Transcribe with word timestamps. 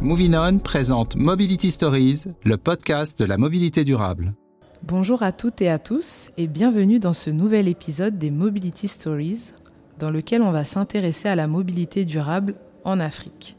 Moving 0.00 0.36
On 0.36 0.58
présente 0.60 1.16
Mobility 1.16 1.72
Stories, 1.72 2.26
le 2.44 2.56
podcast 2.56 3.18
de 3.18 3.24
la 3.24 3.36
mobilité 3.36 3.82
durable. 3.82 4.32
Bonjour 4.84 5.24
à 5.24 5.32
toutes 5.32 5.60
et 5.60 5.68
à 5.68 5.80
tous 5.80 6.30
et 6.38 6.46
bienvenue 6.46 7.00
dans 7.00 7.12
ce 7.12 7.30
nouvel 7.30 7.66
épisode 7.66 8.16
des 8.16 8.30
Mobility 8.30 8.86
Stories 8.86 9.50
dans 9.98 10.12
lequel 10.12 10.42
on 10.42 10.52
va 10.52 10.62
s'intéresser 10.62 11.28
à 11.28 11.34
la 11.34 11.48
mobilité 11.48 12.04
durable 12.04 12.54
en 12.84 13.00
Afrique. 13.00 13.56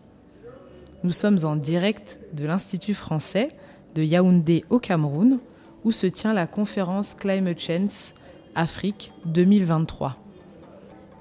Nous 1.03 1.11
sommes 1.11 1.39
en 1.43 1.57
direct 1.57 2.19
de 2.31 2.45
l'Institut 2.45 2.93
français 2.93 3.49
de 3.93 4.01
Yaoundé 4.01 4.63
au 4.69 4.79
Cameroun 4.79 5.39
où 5.83 5.91
se 5.91 6.07
tient 6.07 6.33
la 6.33 6.47
conférence 6.47 7.15
Climate 7.15 7.59
Change 7.59 8.13
Afrique 8.55 9.11
2023. 9.25 10.15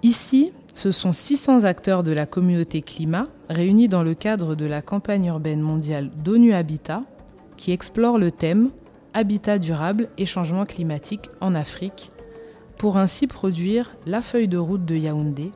Ici, 0.05 0.53
ce 0.79 0.93
sont 0.93 1.11
600 1.11 1.65
acteurs 1.65 2.05
de 2.05 2.13
la 2.13 2.25
communauté 2.25 2.83
climat 2.83 3.27
réunis 3.49 3.89
dans 3.89 4.05
le 4.05 4.15
cadre 4.15 4.55
de 4.55 4.65
la 4.65 4.81
campagne 4.81 5.25
urbaine 5.25 5.61
mondiale 5.61 6.09
d'ONU 6.23 6.53
Habitat 6.53 7.01
qui 7.57 7.73
explore 7.73 8.17
le 8.17 8.31
thème 8.31 8.71
Habitat 9.13 9.59
durable 9.59 10.09
et 10.19 10.25
changement 10.25 10.67
climatique 10.67 11.31
en 11.41 11.57
Afrique 11.57 12.11
pour 12.77 12.97
ainsi 12.97 13.27
produire 13.27 13.97
la 14.07 14.23
feuille 14.23 14.47
de 14.47 14.57
route 14.57 14.85
de 14.85 14.95
Yaoundé, 14.95 15.51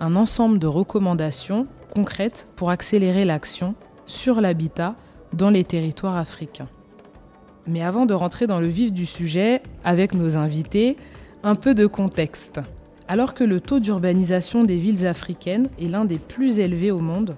un 0.00 0.16
ensemble 0.16 0.58
de 0.58 0.66
recommandations 0.66 1.68
concrètes 1.94 2.48
pour 2.56 2.70
accélérer 2.70 3.24
l'action 3.24 3.76
sur 4.06 4.40
l'habitat 4.40 4.96
dans 5.32 5.50
les 5.50 5.62
territoires 5.62 6.16
africains. 6.16 6.68
Mais 7.68 7.82
avant 7.82 8.06
de 8.06 8.14
rentrer 8.14 8.48
dans 8.48 8.58
le 8.58 8.66
vif 8.66 8.92
du 8.92 9.06
sujet 9.06 9.62
avec 9.84 10.14
nos 10.14 10.36
invités, 10.36 10.96
un 11.44 11.54
peu 11.54 11.74
de 11.74 11.86
contexte. 11.86 12.60
Alors 13.06 13.34
que 13.34 13.44
le 13.44 13.60
taux 13.60 13.80
d'urbanisation 13.80 14.64
des 14.64 14.78
villes 14.78 15.06
africaines 15.06 15.68
est 15.78 15.88
l'un 15.88 16.04
des 16.04 16.18
plus 16.18 16.58
élevés 16.58 16.90
au 16.90 17.00
monde, 17.00 17.36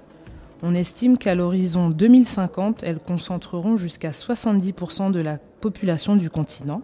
on 0.63 0.75
estime 0.75 1.19
qu'à 1.19 1.35
l'horizon 1.35 1.91
2050, 1.91 2.83
elles 2.83 2.99
concentreront 2.99 3.77
jusqu'à 3.77 4.11
70% 4.11 5.11
de 5.11 5.21
la 5.21 5.39
population 5.39 6.17
du 6.17 6.31
continent. 6.31 6.83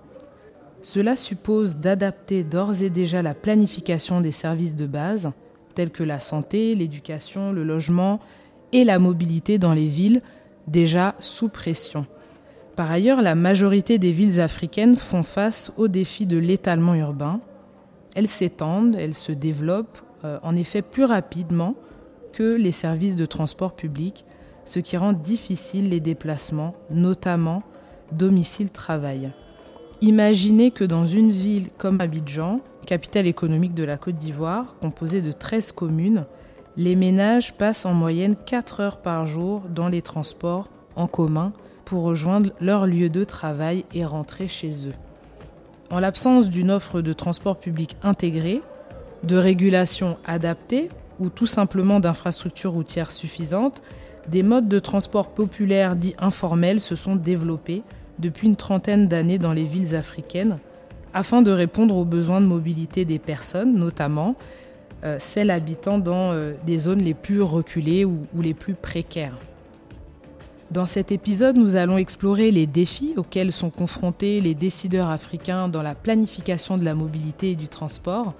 Cela 0.82 1.16
suppose 1.16 1.76
d'adapter 1.76 2.44
d'ores 2.44 2.82
et 2.82 2.90
déjà 2.90 3.22
la 3.22 3.34
planification 3.34 4.20
des 4.20 4.32
services 4.32 4.76
de 4.76 4.86
base, 4.86 5.30
tels 5.74 5.90
que 5.90 6.02
la 6.02 6.20
santé, 6.20 6.74
l'éducation, 6.74 7.52
le 7.52 7.62
logement 7.62 8.20
et 8.72 8.84
la 8.84 8.98
mobilité 8.98 9.58
dans 9.58 9.72
les 9.72 9.88
villes, 9.88 10.20
déjà 10.66 11.14
sous 11.18 11.48
pression. 11.48 12.06
Par 12.76 12.90
ailleurs, 12.90 13.22
la 13.22 13.34
majorité 13.34 13.98
des 13.98 14.12
villes 14.12 14.40
africaines 14.40 14.96
font 14.96 15.22
face 15.22 15.72
au 15.76 15.88
défi 15.88 16.26
de 16.26 16.36
l'étalement 16.36 16.94
urbain, 16.94 17.40
elles 18.14 18.28
s'étendent, 18.28 18.96
elles 18.96 19.14
se 19.14 19.32
développent 19.32 20.00
euh, 20.24 20.38
en 20.42 20.56
effet 20.56 20.82
plus 20.82 21.04
rapidement 21.04 21.74
que 22.32 22.54
les 22.54 22.72
services 22.72 23.16
de 23.16 23.26
transport 23.26 23.74
public, 23.74 24.24
ce 24.64 24.78
qui 24.78 24.96
rend 24.96 25.12
difficile 25.12 25.88
les 25.88 26.00
déplacements, 26.00 26.74
notamment 26.90 27.62
domicile-travail. 28.12 29.32
Imaginez 30.00 30.70
que 30.70 30.84
dans 30.84 31.06
une 31.06 31.30
ville 31.30 31.68
comme 31.78 32.00
Abidjan, 32.00 32.60
capitale 32.86 33.26
économique 33.26 33.74
de 33.74 33.84
la 33.84 33.96
Côte 33.96 34.16
d'Ivoire, 34.16 34.76
composée 34.80 35.22
de 35.22 35.32
13 35.32 35.72
communes, 35.72 36.24
les 36.76 36.96
ménages 36.96 37.54
passent 37.54 37.86
en 37.86 37.94
moyenne 37.94 38.34
4 38.34 38.80
heures 38.80 38.96
par 39.02 39.26
jour 39.26 39.62
dans 39.68 39.88
les 39.88 40.02
transports 40.02 40.68
en 40.96 41.06
commun 41.06 41.52
pour 41.84 42.02
rejoindre 42.02 42.50
leur 42.60 42.86
lieu 42.86 43.10
de 43.10 43.24
travail 43.24 43.84
et 43.92 44.04
rentrer 44.04 44.48
chez 44.48 44.88
eux. 44.88 44.94
En 45.92 46.00
l'absence 46.00 46.48
d'une 46.48 46.70
offre 46.70 47.02
de 47.02 47.12
transport 47.12 47.58
public 47.58 47.96
intégrée, 48.02 48.62
de 49.24 49.36
régulation 49.36 50.16
adaptée 50.24 50.88
ou 51.20 51.28
tout 51.28 51.44
simplement 51.44 52.00
d'infrastructures 52.00 52.72
routières 52.72 53.10
suffisantes, 53.10 53.82
des 54.26 54.42
modes 54.42 54.68
de 54.68 54.78
transport 54.78 55.28
populaires 55.28 55.94
dits 55.94 56.14
informels 56.18 56.80
se 56.80 56.96
sont 56.96 57.14
développés 57.14 57.82
depuis 58.20 58.48
une 58.48 58.56
trentaine 58.56 59.06
d'années 59.06 59.38
dans 59.38 59.52
les 59.52 59.64
villes 59.64 59.94
africaines 59.94 60.60
afin 61.12 61.42
de 61.42 61.50
répondre 61.50 61.94
aux 61.94 62.06
besoins 62.06 62.40
de 62.40 62.46
mobilité 62.46 63.04
des 63.04 63.18
personnes, 63.18 63.76
notamment 63.76 64.34
euh, 65.04 65.16
celles 65.18 65.50
habitant 65.50 65.98
dans 65.98 66.32
euh, 66.32 66.54
des 66.64 66.78
zones 66.78 67.02
les 67.02 67.12
plus 67.12 67.42
reculées 67.42 68.06
ou 68.06 68.26
les 68.40 68.54
plus 68.54 68.72
précaires. 68.72 69.36
Dans 70.72 70.86
cet 70.86 71.12
épisode, 71.12 71.58
nous 71.58 71.76
allons 71.76 71.98
explorer 71.98 72.50
les 72.50 72.66
défis 72.66 73.12
auxquels 73.18 73.52
sont 73.52 73.68
confrontés 73.68 74.40
les 74.40 74.54
décideurs 74.54 75.10
africains 75.10 75.68
dans 75.68 75.82
la 75.82 75.94
planification 75.94 76.78
de 76.78 76.84
la 76.84 76.94
mobilité 76.94 77.50
et 77.50 77.56
du 77.56 77.68
transport, 77.68 78.32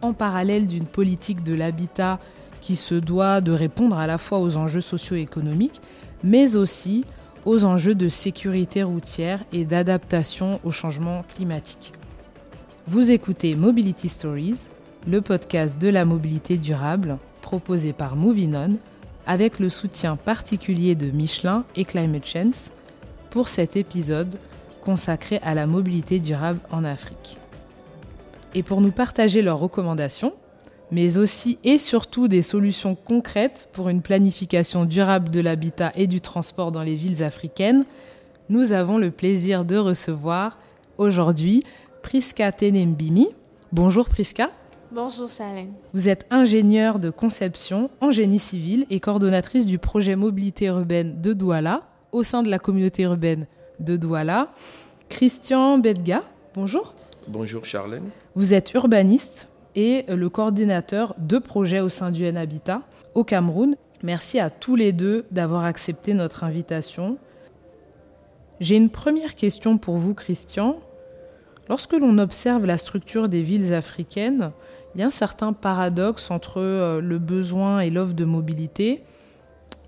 en 0.00 0.14
parallèle 0.14 0.66
d'une 0.66 0.86
politique 0.86 1.44
de 1.44 1.52
l'habitat 1.52 2.20
qui 2.62 2.76
se 2.76 2.94
doit 2.94 3.42
de 3.42 3.52
répondre 3.52 3.98
à 3.98 4.06
la 4.06 4.16
fois 4.16 4.38
aux 4.38 4.56
enjeux 4.56 4.80
socio-économiques, 4.80 5.82
mais 6.22 6.56
aussi 6.56 7.04
aux 7.44 7.66
enjeux 7.66 7.94
de 7.94 8.08
sécurité 8.08 8.82
routière 8.82 9.44
et 9.52 9.66
d'adaptation 9.66 10.60
au 10.64 10.70
changement 10.70 11.22
climatique. 11.36 11.92
Vous 12.86 13.12
écoutez 13.12 13.54
Mobility 13.56 14.08
Stories, 14.08 14.68
le 15.06 15.20
podcast 15.20 15.78
de 15.78 15.88
la 15.88 16.06
mobilité 16.06 16.56
durable 16.56 17.18
proposé 17.42 17.92
par 17.92 18.16
Movinon 18.16 18.78
avec 19.26 19.58
le 19.58 19.68
soutien 19.68 20.16
particulier 20.16 20.94
de 20.94 21.10
Michelin 21.10 21.64
et 21.76 21.84
Climate 21.84 22.26
Change 22.26 22.70
pour 23.30 23.48
cet 23.48 23.76
épisode 23.76 24.38
consacré 24.84 25.38
à 25.42 25.54
la 25.54 25.66
mobilité 25.66 26.20
durable 26.20 26.60
en 26.70 26.84
Afrique. 26.84 27.38
Et 28.54 28.62
pour 28.62 28.80
nous 28.80 28.92
partager 28.92 29.42
leurs 29.42 29.58
recommandations, 29.58 30.32
mais 30.90 31.18
aussi 31.18 31.58
et 31.64 31.78
surtout 31.78 32.28
des 32.28 32.42
solutions 32.42 32.94
concrètes 32.94 33.68
pour 33.72 33.88
une 33.88 34.02
planification 34.02 34.84
durable 34.84 35.30
de 35.30 35.40
l'habitat 35.40 35.92
et 35.96 36.06
du 36.06 36.20
transport 36.20 36.70
dans 36.70 36.82
les 36.82 36.94
villes 36.94 37.24
africaines, 37.24 37.84
nous 38.48 38.72
avons 38.72 38.98
le 38.98 39.10
plaisir 39.10 39.64
de 39.64 39.76
recevoir 39.76 40.58
aujourd'hui 40.98 41.64
Priska 42.02 42.52
Tenembimi. 42.52 43.28
Bonjour 43.72 44.08
Priska. 44.08 44.50
Bonjour 44.94 45.28
Salem. 45.28 45.72
Vous 45.92 46.08
êtes 46.08 46.24
ingénieure 46.30 47.00
de 47.00 47.10
conception 47.10 47.90
en 48.00 48.12
génie 48.12 48.38
civil 48.38 48.86
et 48.90 49.00
coordonnatrice 49.00 49.66
du 49.66 49.80
projet 49.80 50.14
mobilité 50.14 50.66
urbaine 50.66 51.20
de 51.20 51.32
Douala 51.32 51.82
au 52.12 52.22
sein 52.22 52.44
de 52.44 52.48
la 52.48 52.60
communauté 52.60 53.02
urbaine 53.02 53.48
de 53.80 53.96
Douala. 53.96 54.52
Christian 55.08 55.78
Bedga, 55.78 56.22
bonjour. 56.54 56.94
Bonjour 57.26 57.64
Charlène. 57.64 58.08
Vous 58.36 58.54
êtes 58.54 58.72
urbaniste 58.74 59.48
et 59.74 60.04
le 60.06 60.28
coordinateur 60.28 61.16
de 61.18 61.38
projets 61.38 61.80
au 61.80 61.88
sein 61.88 62.12
du 62.12 62.24
N-Habitat 62.24 62.82
au 63.16 63.24
Cameroun. 63.24 63.74
Merci 64.04 64.38
à 64.38 64.48
tous 64.48 64.76
les 64.76 64.92
deux 64.92 65.24
d'avoir 65.32 65.64
accepté 65.64 66.14
notre 66.14 66.44
invitation. 66.44 67.18
J'ai 68.60 68.76
une 68.76 68.90
première 68.90 69.34
question 69.34 69.76
pour 69.76 69.96
vous, 69.96 70.14
Christian. 70.14 70.78
Lorsque 71.68 71.94
l'on 71.94 72.18
observe 72.18 72.66
la 72.66 72.76
structure 72.76 73.28
des 73.28 73.40
villes 73.40 73.72
africaines, 73.72 74.52
il 74.94 75.00
y 75.00 75.02
a 75.02 75.06
un 75.06 75.10
certain 75.10 75.52
paradoxe 75.52 76.30
entre 76.30 76.60
euh, 76.60 77.00
le 77.00 77.18
besoin 77.18 77.80
et 77.80 77.90
l'offre 77.90 78.14
de 78.14 78.24
mobilité. 78.24 79.02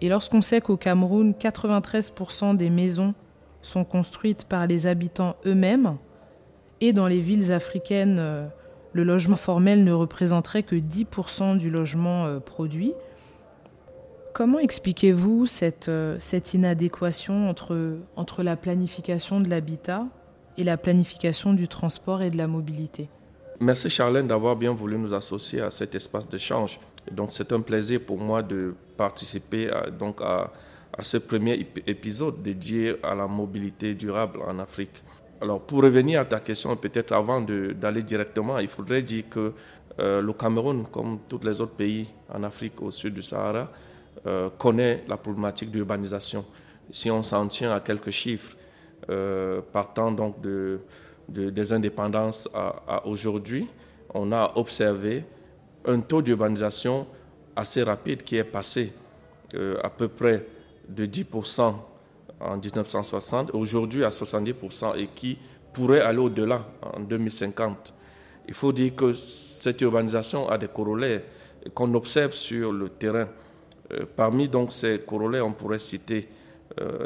Et 0.01 0.09
lorsqu'on 0.09 0.43
sait 0.43 0.61
qu'au 0.61 0.77
Cameroun, 0.77 1.33
93% 1.33 2.57
des 2.57 2.71
maisons 2.71 3.15
sont 3.63 3.85
construites 3.85 4.45
par 4.45 4.67
les 4.67 4.87
habitants 4.87 5.37
eux-mêmes, 5.47 5.97
et 6.81 6.93
dans 6.93 7.07
les 7.07 7.21
villes 7.21 7.53
africaines, 7.53 8.19
euh, 8.19 8.47
le 8.93 9.05
logement 9.05 9.37
formel 9.37 9.85
ne 9.85 9.93
représenterait 9.93 10.63
que 10.63 10.77
10% 10.77 11.57
du 11.57 11.71
logement 11.71 12.27
euh, 12.27 12.39
produit, 12.39 12.93
comment 14.35 14.59
expliquez-vous 14.59 15.47
cette, 15.47 15.91
inadéquation 16.53 17.49
entre 17.49 18.43
la 18.43 18.57
planification 18.57 19.41
de 19.41 19.49
l'habitat 19.49 20.05
et 20.59 20.65
la 20.65 20.77
planification 20.77 21.55
du 21.55 21.69
transport 21.69 22.21
et 22.21 22.31
de 22.31 22.37
la 22.37 22.47
mobilité? 22.47 23.09
Merci 23.61 23.89
Charlène 23.89 24.27
d'avoir 24.27 24.55
bien 24.55 24.73
voulu 24.73 24.99
nous 24.99 25.15
associer 25.15 25.63
à 25.63 25.71
cet 25.71 25.95
espace 25.95 26.29
d'échange. 26.29 26.79
Donc 27.11 27.31
c'est 27.33 27.53
un 27.53 27.61
plaisir 27.61 28.01
pour 28.05 28.19
moi 28.19 28.43
de 28.43 28.75
participer 28.97 29.71
à, 29.71 29.89
donc 29.89 30.21
à, 30.21 30.53
ce 31.01 31.17
premier 31.17 31.67
épisode 31.87 32.43
dédié 32.43 32.97
à 33.03 33.15
la 33.15 33.27
mobilité 33.27 33.95
durable 33.95 34.41
en 34.47 34.59
Afrique. 34.59 35.03
Alors 35.41 35.61
pour 35.61 35.83
revenir 35.83 36.21
à 36.21 36.25
ta 36.25 36.41
question, 36.41 36.75
peut-être 36.77 37.13
avant 37.13 37.41
d'aller 37.41 38.03
directement, 38.03 38.59
il 38.59 38.69
faudrait 38.69 39.03
dire 39.03 39.25
que 39.31 39.53
euh, 40.01 40.21
le 40.21 40.33
Cameroun, 40.35 40.87
comme 40.91 41.21
tous 41.29 41.41
les 41.43 41.61
autres 41.61 41.75
pays 41.77 42.09
en 42.33 42.43
Afrique 42.43 42.81
au 42.83 42.91
sud 42.91 43.15
du 43.15 43.23
Sahara, 43.23 43.71
euh, 44.27 44.51
connaît 44.59 45.05
la 45.09 45.17
problématique 45.17 45.71
d'urbanisation. 45.71 46.45
Si 46.91 47.11
on 47.11 47.23
s'en 47.23 47.47
tient 47.49 47.73
à 47.73 47.81
quelques 47.81 48.11
chiffres, 48.11 48.57
euh, 49.09 49.61
partant 49.73 50.11
donc 50.11 50.41
de 50.41 50.81
des 51.29 51.73
indépendances 51.73 52.49
à, 52.55 53.05
aujourd'hui, 53.07 53.67
on 54.15 54.33
a 54.33 54.53
observé 54.57 55.25
un 55.85 56.01
taux 56.01 56.23
d'urbanisation 56.23 57.07
assez 57.55 57.83
rapide 57.83 58.23
qui 58.23 58.37
est 58.37 58.45
passé 58.45 58.93
euh, 59.55 59.77
à 59.83 59.91
peu 59.91 60.09
près 60.09 60.47
de 60.89 61.07
10% 61.07 61.75
en 62.41 62.57
1960, 62.57 63.51
aujourd'hui 63.55 64.05
à 64.05 64.11
70% 64.11 64.99
et 64.99 65.09
qui 65.15 65.39
pourrait 65.73 66.01
aller 66.01 66.19
au-delà 66.19 66.65
en 66.83 67.01
2050. 67.01 67.95
Il 68.49 68.55
faut 68.55 68.73
dire 68.73 68.95
que 68.95 69.13
cette 69.13 69.81
urbanisation 69.81 70.49
a 70.49 70.59
des 70.59 70.69
corollaires 70.69 71.23
qu'on 71.75 71.93
observe 71.95 72.33
sur 72.33 72.73
le 72.73 72.89
terrain. 72.89 73.27
parmi 74.15 74.49
donc 74.49 74.71
ces 74.71 75.01
corollaires, 75.01 75.47
on 75.47 75.53
pourrait 75.53 75.81
citer, 75.81 76.29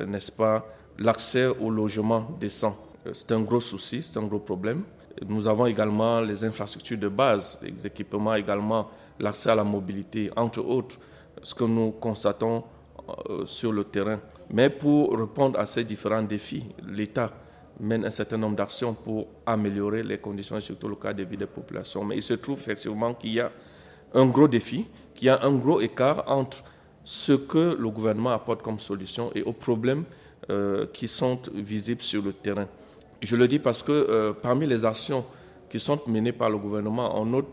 n'est-ce 0.06 0.32
pas, 0.32 0.66
l'accès 0.99 1.46
au 1.46 1.70
logement 1.70 2.28
décent. 2.38 2.89
C'est 3.12 3.32
un 3.32 3.41
gros 3.41 3.61
souci, 3.61 4.02
c'est 4.02 4.19
un 4.19 4.25
gros 4.25 4.41
problème. 4.41 4.82
Nous 5.26 5.49
avons 5.49 5.67
également 5.67 6.20
les 6.20 6.44
infrastructures 6.44 6.99
de 6.99 7.08
base, 7.08 7.58
les 7.62 7.87
équipements 7.87 8.35
également, 8.35 8.91
l'accès 9.19 9.50
à 9.50 9.55
la 9.55 9.64
mobilité, 9.64 10.31
entre 10.37 10.61
autres, 10.61 10.97
ce 11.43 11.55
que 11.55 11.64
nous 11.64 11.93
constatons 11.93 12.64
euh, 13.31 13.44
sur 13.47 13.73
le 13.73 13.85
terrain. 13.85 14.20
Mais 14.50 14.69
pour 14.70 15.17
répondre 15.17 15.58
à 15.58 15.67
ces 15.67 15.85
différents 15.85 16.23
défis, 16.23 16.67
l'État 16.87 17.31
mène 17.81 18.05
un 18.05 18.11
certain 18.11 18.37
nombre 18.37 18.56
d'actions 18.56 18.93
pour 18.94 19.26
améliorer 19.47 20.02
les 20.02 20.19
conditions 20.19 20.56
et 20.58 20.61
surtout 20.61 20.88
le 20.88 20.97
cas 20.97 21.12
de 21.12 21.23
vie 21.23 21.37
des 21.37 21.47
populations. 21.47 22.05
Mais 22.05 22.17
il 22.17 22.23
se 22.23 22.35
trouve 22.35 22.58
effectivement 22.58 23.14
qu'il 23.14 23.32
y 23.32 23.41
a 23.41 23.50
un 24.14 24.26
gros 24.26 24.49
défi, 24.49 24.87
qu'il 25.14 25.26
y 25.26 25.31
a 25.31 25.43
un 25.43 25.55
gros 25.55 25.81
écart 25.81 26.25
entre 26.26 26.62
ce 27.05 27.32
que 27.32 27.76
le 27.79 27.88
gouvernement 27.88 28.31
apporte 28.31 28.62
comme 28.62 28.79
solution 28.79 29.31
et 29.35 29.43
aux 29.43 29.52
problèmes 29.55 30.05
euh, 30.50 30.87
qui 30.93 31.08
sont 31.08 31.38
visibles 31.55 32.02
sur 32.02 32.23
le 32.23 32.32
terrain. 32.32 32.67
Je 33.22 33.37
le 33.37 33.46
dis 33.49 33.58
parce 33.58 33.82
que 33.82 33.93
euh, 33.93 34.32
parmi 34.32 34.67
les 34.67 34.84
actions 34.84 35.25
qui 35.69 35.78
sont 35.78 36.00
menées 36.06 36.32
par 36.32 36.49
le 36.50 36.56
gouvernement, 36.58 37.20
on 37.20 37.26
note 37.26 37.49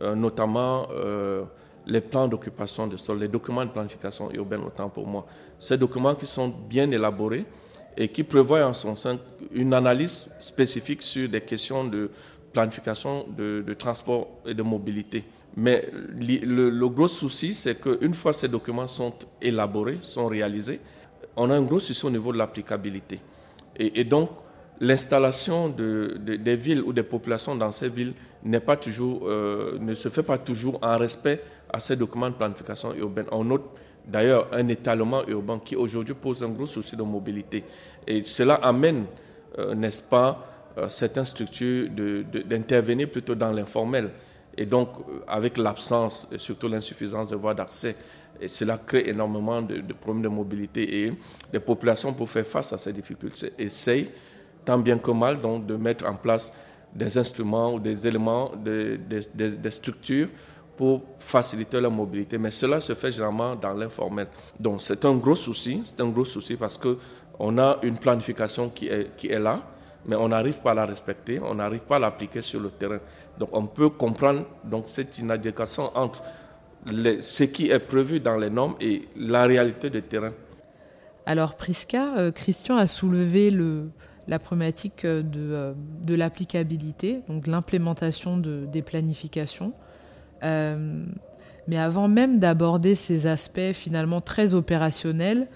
euh, 0.00 0.14
notamment 0.16 0.88
euh, 0.92 1.44
les 1.86 2.00
plans 2.00 2.26
d'occupation 2.26 2.86
de 2.88 2.96
sol, 2.96 3.20
les 3.20 3.28
documents 3.28 3.64
de 3.64 3.70
planification 3.70 4.30
urbaine, 4.32 4.62
autant 4.66 4.88
pour 4.88 5.06
moi. 5.06 5.24
Ces 5.58 5.78
documents 5.78 6.14
qui 6.16 6.26
sont 6.26 6.48
bien 6.68 6.90
élaborés 6.90 7.44
et 7.96 8.08
qui 8.08 8.24
prévoient 8.24 8.64
en 8.66 8.74
son 8.74 8.96
sein 8.96 9.18
une 9.52 9.72
analyse 9.74 10.34
spécifique 10.40 11.02
sur 11.02 11.28
des 11.28 11.40
questions 11.40 11.84
de 11.84 12.10
planification 12.52 13.26
de, 13.36 13.74
transport 13.74 14.28
et 14.44 14.54
de 14.54 14.62
mobilité. 14.62 15.24
Mais 15.56 15.88
le, 16.18 16.88
gros 16.88 17.08
souci, 17.08 17.54
c'est 17.54 17.80
qu'une 17.80 18.14
fois 18.14 18.32
ces 18.32 18.48
documents 18.48 18.86
sont 18.86 19.14
élaborés, 19.40 19.98
sont 20.00 20.26
réalisés, 20.26 20.80
on 21.36 21.48
a 21.50 21.54
un 21.54 21.62
gros 21.62 21.78
souci 21.78 22.04
au 22.04 22.10
niveau 22.10 22.32
de 22.32 22.38
l'applicabilité. 22.38 23.20
Et, 23.76 24.00
et 24.00 24.04
donc, 24.04 24.30
l'installation 24.80 25.68
de, 25.68 26.16
des 26.18 26.56
villes 26.56 26.82
ou 26.82 26.92
des 26.92 27.02
populations 27.02 27.54
dans 27.54 27.70
ces 27.72 27.88
villes 27.88 28.14
n'est 28.44 28.60
pas 28.60 28.76
toujours, 28.76 29.22
euh, 29.26 29.78
ne 29.80 29.94
se 29.94 30.08
fait 30.08 30.22
pas 30.22 30.38
toujours 30.38 30.78
en 30.82 30.96
respect 30.98 31.40
à 31.72 31.80
ces 31.80 31.96
documents 31.96 32.30
de 32.30 32.34
planification 32.34 32.94
urbaine. 32.94 33.26
On 33.30 33.44
note 33.44 33.62
d'ailleurs 34.06 34.48
un 34.52 34.66
étalement 34.68 35.26
urbain 35.28 35.60
qui 35.64 35.76
aujourd'hui 35.76 36.14
pose 36.14 36.42
un 36.42 36.48
gros 36.48 36.66
souci 36.66 36.96
de 36.96 37.02
mobilité. 37.02 37.64
Et 38.06 38.24
cela 38.24 38.54
amène, 38.54 39.04
euh, 39.58 39.74
n'est-ce 39.74 40.02
pas, 40.02 40.48
euh, 40.78 40.88
certaines 40.88 41.24
structures 41.24 41.88
d'intervenir 41.90 43.08
plutôt 43.10 43.34
dans 43.34 43.52
l'informel. 43.52 44.10
Et 44.56 44.66
donc, 44.66 44.88
avec 45.28 45.56
l'absence 45.58 46.28
et 46.32 46.38
surtout 46.38 46.68
l'insuffisance 46.68 47.28
de 47.28 47.36
voies 47.36 47.54
d'accès, 47.54 47.96
cela 48.48 48.78
crée 48.78 49.04
énormément 49.08 49.62
de, 49.62 49.80
problèmes 49.92 50.22
de 50.22 50.28
mobilité. 50.28 51.04
Et 51.04 51.12
les 51.52 51.60
populations, 51.60 52.12
pour 52.12 52.28
faire 52.28 52.44
face 52.44 52.72
à 52.72 52.78
ces 52.78 52.92
difficultés, 52.92 53.52
essayent 53.58 54.10
tant 54.64 54.78
bien 54.78 54.98
que 54.98 55.10
mal 55.10 55.40
donc, 55.40 55.66
de 55.66 55.76
mettre 55.76 56.06
en 56.06 56.14
place 56.14 56.52
des 56.94 57.16
instruments 57.18 57.72
ou 57.74 57.80
des 57.80 58.06
éléments, 58.06 58.52
des, 58.56 58.98
des, 58.98 59.70
structures 59.70 60.28
pour 60.76 61.02
faciliter 61.18 61.80
la 61.80 61.88
mobilité. 61.88 62.38
Mais 62.38 62.50
cela 62.50 62.80
se 62.80 62.94
fait 62.94 63.10
généralement 63.10 63.56
dans 63.56 63.72
l'informel. 63.72 64.26
Donc 64.60 64.80
c'est 64.82 65.04
un 65.04 65.14
gros 65.14 65.34
souci, 65.34 65.82
c'est 65.84 66.00
un 66.00 66.08
gros 66.08 66.24
souci 66.24 66.56
parce 66.56 66.78
qu'on 66.78 67.58
a 67.58 67.78
une 67.82 67.98
planification 67.98 68.68
qui 68.68 68.88
est, 68.88 69.16
qui 69.16 69.28
est 69.28 69.38
là, 69.38 69.60
mais 70.06 70.16
on 70.16 70.28
n'arrive 70.28 70.60
pas 70.60 70.72
à 70.72 70.74
la 70.74 70.84
respecter, 70.84 71.40
on 71.40 71.54
n'arrive 71.54 71.80
pas 71.82 71.96
à 71.96 71.98
l'appliquer 72.00 72.42
sur 72.42 72.60
le 72.60 72.68
terrain. 72.70 72.98
Donc 73.38 73.50
on 73.52 73.66
peut 73.66 73.88
comprendre 73.90 74.44
donc, 74.64 74.84
cette 74.86 75.18
inadéquation 75.18 75.90
entre 75.96 76.22
ce 77.20 77.44
qui 77.44 77.70
est 77.70 77.78
prévu 77.78 78.20
dans 78.20 78.36
les 78.36 78.50
normes 78.50 78.74
et 78.80 79.08
la 79.16 79.44
réalité 79.44 79.88
du 79.88 80.02
terrain. 80.02 80.32
Alors 81.24 81.54
Prisca, 81.54 82.16
euh, 82.16 82.32
Christian 82.32 82.76
a 82.76 82.88
soulevé 82.88 83.50
le, 83.52 83.90
la 84.28 84.38
problématique 84.38 85.04
euh, 85.04 85.22
de, 85.22 85.40
euh, 85.40 85.72
de 86.02 86.14
l'applicabilité, 86.14 87.20
donc 87.28 87.46
l'implémentation 87.46 88.36
de, 88.36 88.66
des 88.70 88.82
planifications. 88.82 89.72
Euh, 90.42 91.04
mais 91.68 91.78
avant 91.78 92.08
même 92.08 92.38
d'aborder 92.38 92.94
ces 92.94 93.26
aspects 93.26 93.72
finalement 93.72 94.20
très 94.20 94.54
opérationnels, 94.54 95.46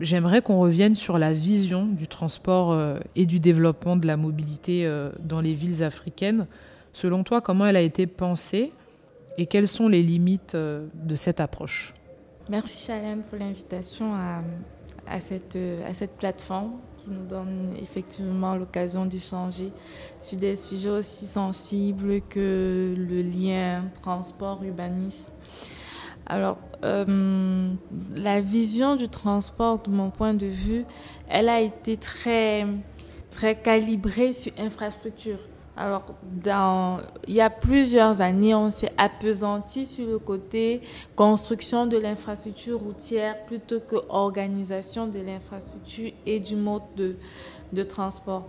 j'aimerais 0.00 0.42
qu'on 0.42 0.58
revienne 0.58 0.96
sur 0.96 1.16
la 1.16 1.32
vision 1.32 1.86
du 1.86 2.08
transport 2.08 2.76
et 3.14 3.24
du 3.24 3.38
développement 3.38 3.94
de 3.94 4.04
la 4.04 4.16
mobilité 4.16 4.84
dans 5.20 5.40
les 5.40 5.54
villes 5.54 5.84
africaines. 5.84 6.48
Selon 6.92 7.22
toi, 7.22 7.40
comment 7.40 7.64
elle 7.64 7.76
a 7.76 7.80
été 7.80 8.08
pensée 8.08 8.72
et 9.38 9.46
quelles 9.46 9.68
sont 9.68 9.86
les 9.86 10.02
limites 10.02 10.56
de 10.56 11.14
cette 11.14 11.38
approche? 11.38 11.94
Merci 12.50 12.86
Chalem 12.86 13.22
pour 13.22 13.38
l'invitation 13.38 14.12
cette, 15.18 15.58
à 15.86 15.94
cette 15.94 16.16
plateforme 16.16 16.72
qui 16.98 17.10
nous 17.10 17.26
donne 17.26 17.74
effectivement 17.80 18.54
l'occasion 18.54 19.06
d'échanger 19.06 19.70
sur 20.20 20.38
des 20.38 20.54
sujets 20.54 20.90
aussi 20.90 21.24
sensibles 21.24 22.20
que 22.28 22.94
le 22.96 23.22
lien 23.22 23.86
transport-urbanisme. 24.02 25.32
Alors, 26.26 26.58
euh, 26.84 27.70
la 28.16 28.40
vision 28.40 28.96
du 28.96 29.08
transport, 29.08 29.78
de 29.78 29.90
mon 29.90 30.10
point 30.10 30.34
de 30.34 30.46
vue, 30.46 30.84
elle 31.28 31.48
a 31.48 31.60
été 31.60 31.96
très, 31.96 32.66
très 33.30 33.56
calibrée 33.56 34.32
sur 34.32 34.52
infrastructure. 34.58 35.38
Alors, 35.76 36.04
il 37.26 37.34
y 37.34 37.40
a 37.40 37.50
plusieurs 37.50 38.20
années, 38.20 38.54
on 38.54 38.70
s'est 38.70 38.92
appesanti 38.96 39.84
sur 39.86 40.06
le 40.06 40.20
côté 40.20 40.82
construction 41.16 41.86
de 41.86 41.96
l'infrastructure 41.96 42.78
routière 42.78 43.44
plutôt 43.44 43.80
que 43.80 43.96
organisation 44.08 45.08
de 45.08 45.18
l'infrastructure 45.18 46.12
et 46.26 46.38
du 46.38 46.54
mode 46.54 46.82
de, 47.72 47.82
transport. 47.82 48.44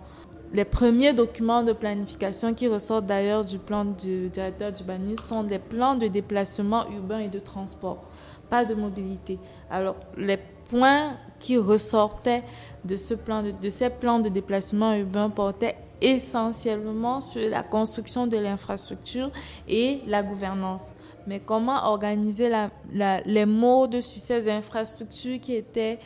Les 0.53 0.65
premiers 0.65 1.13
documents 1.13 1.63
de 1.63 1.73
planification 1.73 2.53
qui 2.53 2.67
ressortent 2.67 3.07
d'ailleurs 3.07 3.43
du 3.43 3.57
plan 3.57 3.85
du 3.85 4.29
directeur 4.29 4.71
d'urbanisme 4.71 5.25
sont 5.25 5.43
des 5.43 5.57
plans 5.57 5.95
de 5.95 6.05
déplacement 6.05 6.87
urbain 6.91 7.19
et 7.19 7.29
de 7.29 7.39
transport, 7.39 8.03
pas 8.51 8.65
de 8.65 8.75
mobilité. 8.75 9.39
Alors, 9.71 9.95
les 10.15 10.37
points 10.69 11.13
qui 11.39 11.57
ressortaient 11.57 12.43
de, 12.83 12.95
ce 12.95 13.15
plan 13.15 13.41
de 13.41 13.69
ces 13.69 13.89
plans 13.89 14.19
de 14.19 14.29
déplacement 14.29 14.93
urbain 14.93 15.31
portaient 15.31 15.75
essentiellement 16.01 17.21
sur 17.21 17.49
la 17.49 17.63
construction 17.63 18.27
de 18.27 18.37
l'infrastructure 18.37 19.31
et 19.67 20.01
la 20.07 20.23
gouvernance. 20.23 20.91
Mais 21.27 21.39
comment 21.39 21.85
organiser 21.87 22.51
les 22.91 23.45
modes 23.45 23.99
sur 23.99 24.21
ces 24.21 24.49
infrastructures 24.49 25.39
qui 25.39 25.55
étaient 25.55 25.99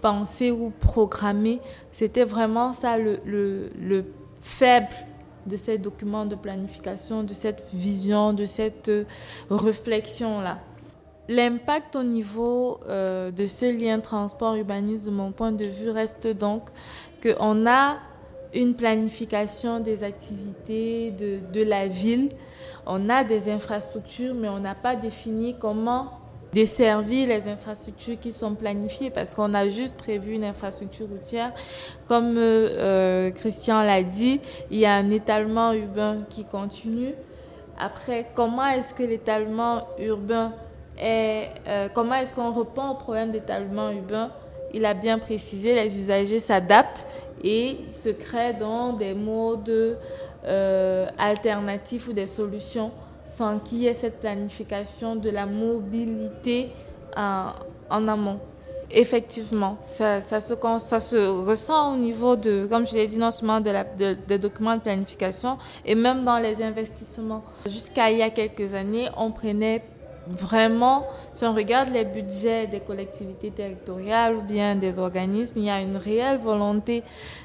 pensées 0.00 0.50
ou 0.50 0.70
programmées, 0.70 1.60
c'était 1.92 2.24
vraiment 2.24 2.72
ça 2.72 2.98
le, 2.98 3.20
le, 3.24 3.70
le, 3.80 4.04
faible 4.42 4.94
de 5.46 5.56
ces 5.56 5.78
documents 5.78 6.26
de 6.26 6.34
planification, 6.34 7.22
de 7.22 7.32
cette 7.32 7.64
vision, 7.72 8.32
de 8.32 8.44
cette 8.44 8.90
réflexion-là. 9.48 10.58
L'impact 11.28 11.96
au 11.96 12.02
niveau 12.02 12.80
euh, 12.86 13.30
de 13.30 13.46
ce 13.46 13.66
lien 13.72 13.98
transport-urbanisme, 14.00 15.06
de 15.06 15.10
mon 15.10 15.32
point 15.32 15.52
de 15.52 15.64
vue, 15.64 15.88
reste 15.88 16.26
donc 16.26 16.64
qu'on 17.22 17.66
a 17.66 17.96
une 18.54 18.74
planification 18.74 19.80
des 19.80 20.04
activités 20.04 21.10
de, 21.10 21.62
la 21.62 21.86
ville. 21.86 22.30
On 22.86 23.08
a 23.08 23.24
des 23.24 23.48
infrastructures, 23.48 24.34
mais 24.34 24.48
on 24.48 24.60
n'a 24.60 24.74
pas 24.74 24.96
défini 24.96 25.56
comment 25.58 26.10
desservir 26.52 27.28
les 27.28 27.48
infrastructures 27.48 28.18
qui 28.20 28.30
sont 28.30 28.54
planifiées 28.54 29.10
parce 29.10 29.34
qu'on 29.34 29.54
a 29.54 29.66
juste 29.66 29.96
prévu 29.96 30.34
une 30.34 30.44
infrastructure 30.44 31.08
routière. 31.08 31.50
Comme 32.06 32.36
euh, 32.38 32.68
euh, 32.78 33.30
Christian 33.32 33.82
l'a 33.82 34.04
dit, 34.04 34.40
il 34.70 34.78
y 34.78 34.86
a 34.86 34.94
un 34.94 35.10
étalement 35.10 35.72
urbain 35.72 36.18
qui 36.30 36.44
continue. 36.44 37.14
Après, 37.76 38.30
comment 38.36 38.66
est-ce 38.66 38.94
que 38.94 39.02
l'étalement 39.02 39.88
urbain 39.98 40.52
est... 40.96 41.48
Euh, 41.66 41.88
comment 41.92 42.14
est-ce 42.14 42.32
qu'on 42.32 42.52
répond 42.52 42.90
au 42.90 42.94
problème 42.94 43.32
d'étalement 43.32 43.90
urbain? 43.90 44.30
Il 44.74 44.84
a 44.84 44.92
bien 44.92 45.18
précisé, 45.18 45.74
les 45.74 45.94
usagers 45.94 46.40
s'adaptent 46.40 47.06
et 47.42 47.78
se 47.90 48.08
créent 48.08 48.54
dans 48.54 48.92
des 48.92 49.14
modes 49.14 49.98
euh, 50.44 51.06
alternatifs 51.16 52.08
ou 52.08 52.12
des 52.12 52.26
solutions 52.26 52.90
sans 53.24 53.58
qu'il 53.60 53.78
y 53.78 53.86
ait 53.86 53.94
cette 53.94 54.20
planification 54.20 55.16
de 55.16 55.30
la 55.30 55.46
mobilité 55.46 56.68
en, 57.16 58.08
amont. 58.08 58.38
Effectivement, 58.90 59.78
ça, 59.80 60.20
se, 60.20 61.46
ressent 61.46 61.94
au 61.94 61.96
niveau 61.96 62.36
de, 62.36 62.66
comme 62.66 62.86
je 62.86 62.94
l'ai 62.94 63.06
dit, 63.06 63.18
non 63.18 63.30
seulement 63.30 63.60
de 63.60 63.70
la, 63.70 63.84
des 63.84 64.38
documents 64.38 64.76
de 64.76 64.82
planification 64.82 65.56
et 65.86 65.94
même 65.94 66.24
dans 66.24 66.38
les 66.38 66.62
investissements. 66.62 67.42
Jusqu'à 67.66 68.10
il 68.10 68.18
y 68.18 68.22
a 68.22 68.30
quelques 68.30 68.74
années, 68.74 69.08
on 69.16 69.30
prenait 69.30 69.82
vraiment, 70.26 71.06
si 71.32 71.44
on 71.44 71.54
regarde 71.54 71.90
les 71.90 72.04
budgets 72.04 72.66
des 72.66 72.80
collectivités 72.80 73.50
territoriales 73.50 74.36
ou 74.36 74.42
bien 74.42 74.76
des 74.76 74.98
organismes, 74.98 75.54
il 75.56 75.64
y 75.64 75.70
a 75.70 75.80
une 75.80 75.96
réelle 75.96 76.38
volonté 76.38 77.02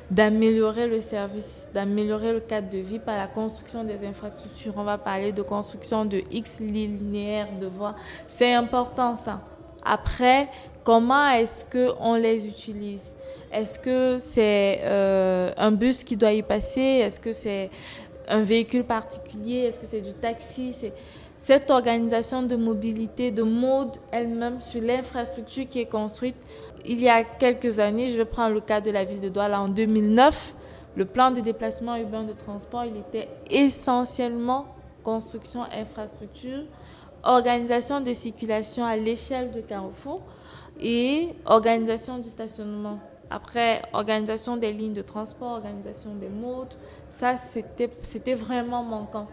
d'améliorer 0.10 0.88
le 0.88 1.02
service, 1.02 1.70
d'améliorer 1.74 2.34
le 2.34 2.40
cadre 2.40 2.70
de 2.70 2.78
vie 2.78 3.00
par 3.00 3.18
la 3.18 3.28
construction 3.28 3.84
des 3.84 4.06
infrastructures. 4.06 4.74
On 4.78 4.84
va 4.84 4.98
parler 4.98 5.32
de 5.32 5.42
construction 5.42 6.06
de 6.06 6.22
X 6.32 6.60
linéaires 6.60 7.50
de 7.60 7.68
voies. 7.68 7.96
C'est 8.28 8.54
important 8.54 9.16
ça. 9.16 9.42
Après, 9.84 10.48
comment 10.84 11.30
est-ce 11.30 11.66
qu'on 11.66 12.16
les 12.16 12.48
utilise? 12.48 13.16
Est-ce 13.52 13.80
que 13.80 14.18
c'est 14.20 14.80
euh, 14.84 15.52
un 15.58 15.72
bus 15.72 16.04
qui 16.04 16.16
doit 16.16 16.34
y 16.34 16.44
passer? 16.44 16.82
Est-ce 16.82 17.20
que 17.20 17.32
c'est 17.32 17.70
un 18.28 18.42
véhicule 18.42 18.84
particulier? 18.84 19.62
Est-ce 19.62 19.80
que 19.80 19.86
c'est 19.86 20.02
du 20.02 20.14
taxi? 20.14 20.74
Cette 21.40 21.72
organisation 21.72 22.44
de 22.44 22.58
mobilité, 22.58 23.32
de 23.32 23.44
mode 23.44 23.96
elle-même 24.12 24.60
sur 24.60 24.82
l'infrastructure 24.82 25.68
qui 25.70 25.80
est 25.80 25.90
construite. 25.90 26.36
Il 26.86 27.00
y 27.00 27.08
a 27.08 27.24
quelques 27.24 27.80
années, 27.80 28.10
je 28.10 28.22
prends 28.24 28.50
le 28.50 28.60
cas 28.60 28.82
de 28.82 28.92
la 28.92 29.06
ville 29.06 29.22
de 29.22 29.30
Douala 29.30 29.62
en 29.62 29.70
2009, 29.70 30.54
le 30.98 31.06
plan 31.06 31.32
de 31.32 31.40
déplacement 31.40 31.96
urbain 31.96 32.24
de 32.24 32.34
transport, 32.34 32.84
il 32.84 32.98
était 32.98 33.30
essentiellement 33.50 34.66
construction 35.02 35.64
infrastructure, 35.72 36.64
organisation 37.24 38.02
de 38.02 38.12
circulation 38.12 38.84
à 38.84 38.98
l'échelle 38.98 39.52
de 39.52 39.62
Carrefour 39.62 40.22
et 40.82 41.30
organisation 41.46 42.18
du 42.18 42.28
stationnement. 42.28 43.00
Après, 43.30 43.82
organisation 43.94 44.58
des 44.58 44.74
lignes 44.74 44.94
de 44.94 45.04
transport, 45.04 45.54
organisation 45.54 46.16
des 46.16 46.28
modes, 46.28 46.74
ça 47.10 47.36
c'était 47.38 48.34
vraiment 48.34 48.84
manquant. 48.84 49.28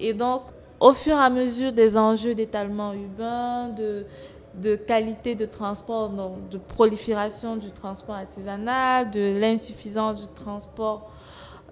Et 0.00 0.14
donc, 0.14 0.42
au 0.84 0.92
fur 0.92 1.16
et 1.16 1.20
à 1.20 1.30
mesure 1.30 1.72
des 1.72 1.96
enjeux 1.96 2.34
d'étalement 2.34 2.92
urbain, 2.92 3.70
de, 3.70 4.76
qualité 4.76 5.34
de 5.34 5.46
transport, 5.46 6.10
donc 6.10 6.50
de 6.50 6.58
prolifération 6.58 7.56
du 7.56 7.70
transport 7.70 8.16
artisanal, 8.16 9.10
de 9.10 9.40
l'insuffisance 9.40 10.28
du 10.28 10.34
transport 10.34 11.10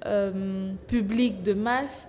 euh, 0.06 0.72
public 0.86 1.42
de 1.42 1.52
masse, 1.52 2.08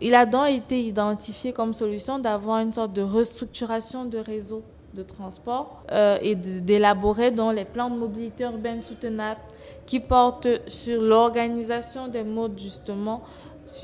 il 0.00 0.14
a 0.14 0.24
donc 0.24 0.48
été 0.48 0.82
identifié 0.82 1.52
comme 1.52 1.74
solution 1.74 2.18
d'avoir 2.18 2.60
une 2.60 2.72
sorte 2.72 2.94
de 2.94 3.02
restructuration 3.02 4.06
de 4.06 4.16
réseau 4.16 4.62
de 4.94 5.02
transport 5.02 5.82
euh, 5.92 6.16
et 6.22 6.34
d'élaborer 6.34 7.30
les 7.30 7.64
plans 7.66 7.90
de 7.90 7.96
mobilité 7.96 8.44
urbaine 8.44 8.82
soutenable 8.82 9.40
qui 9.84 10.00
portent 10.00 10.48
sur 10.66 11.02
l'organisation 11.02 12.08
des 12.08 12.24
modes 12.24 12.58
justement 12.58 13.22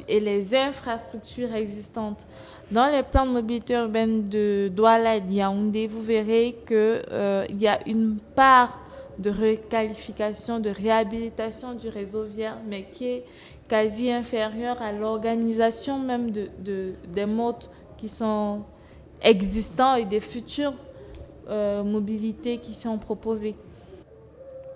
et 0.08 0.20
les 0.20 0.54
infrastructures 0.54 1.54
existantes. 1.54 2.26
Dans 2.70 2.86
les 2.86 3.02
plans 3.02 3.26
de 3.26 3.32
mobilité 3.32 3.74
urbaine 3.74 4.28
de 4.28 4.70
Douala 4.74 5.16
et 5.16 5.20
de 5.20 5.30
Yaoundé, 5.30 5.86
vous 5.86 6.02
verrez 6.02 6.56
qu'il 6.66 6.76
euh, 6.76 7.46
y 7.50 7.66
a 7.66 7.78
une 7.86 8.18
part 8.34 8.78
de 9.18 9.30
requalification, 9.30 10.60
de 10.60 10.70
réhabilitation 10.70 11.74
du 11.74 11.88
réseau 11.88 12.24
viaire, 12.24 12.58
mais 12.68 12.84
qui 12.84 13.06
est 13.06 13.24
quasi 13.68 14.10
inférieure 14.10 14.80
à 14.80 14.92
l'organisation 14.92 15.98
même 15.98 16.30
de, 16.30 16.92
des 17.12 17.26
modes 17.26 17.64
qui 17.96 18.08
sont 18.08 18.62
existants 19.22 19.96
et 19.96 20.04
des 20.04 20.20
futures 20.20 20.74
euh, 21.48 21.82
mobilités 21.82 22.58
qui 22.58 22.74
sont 22.74 22.98
proposées. 22.98 23.56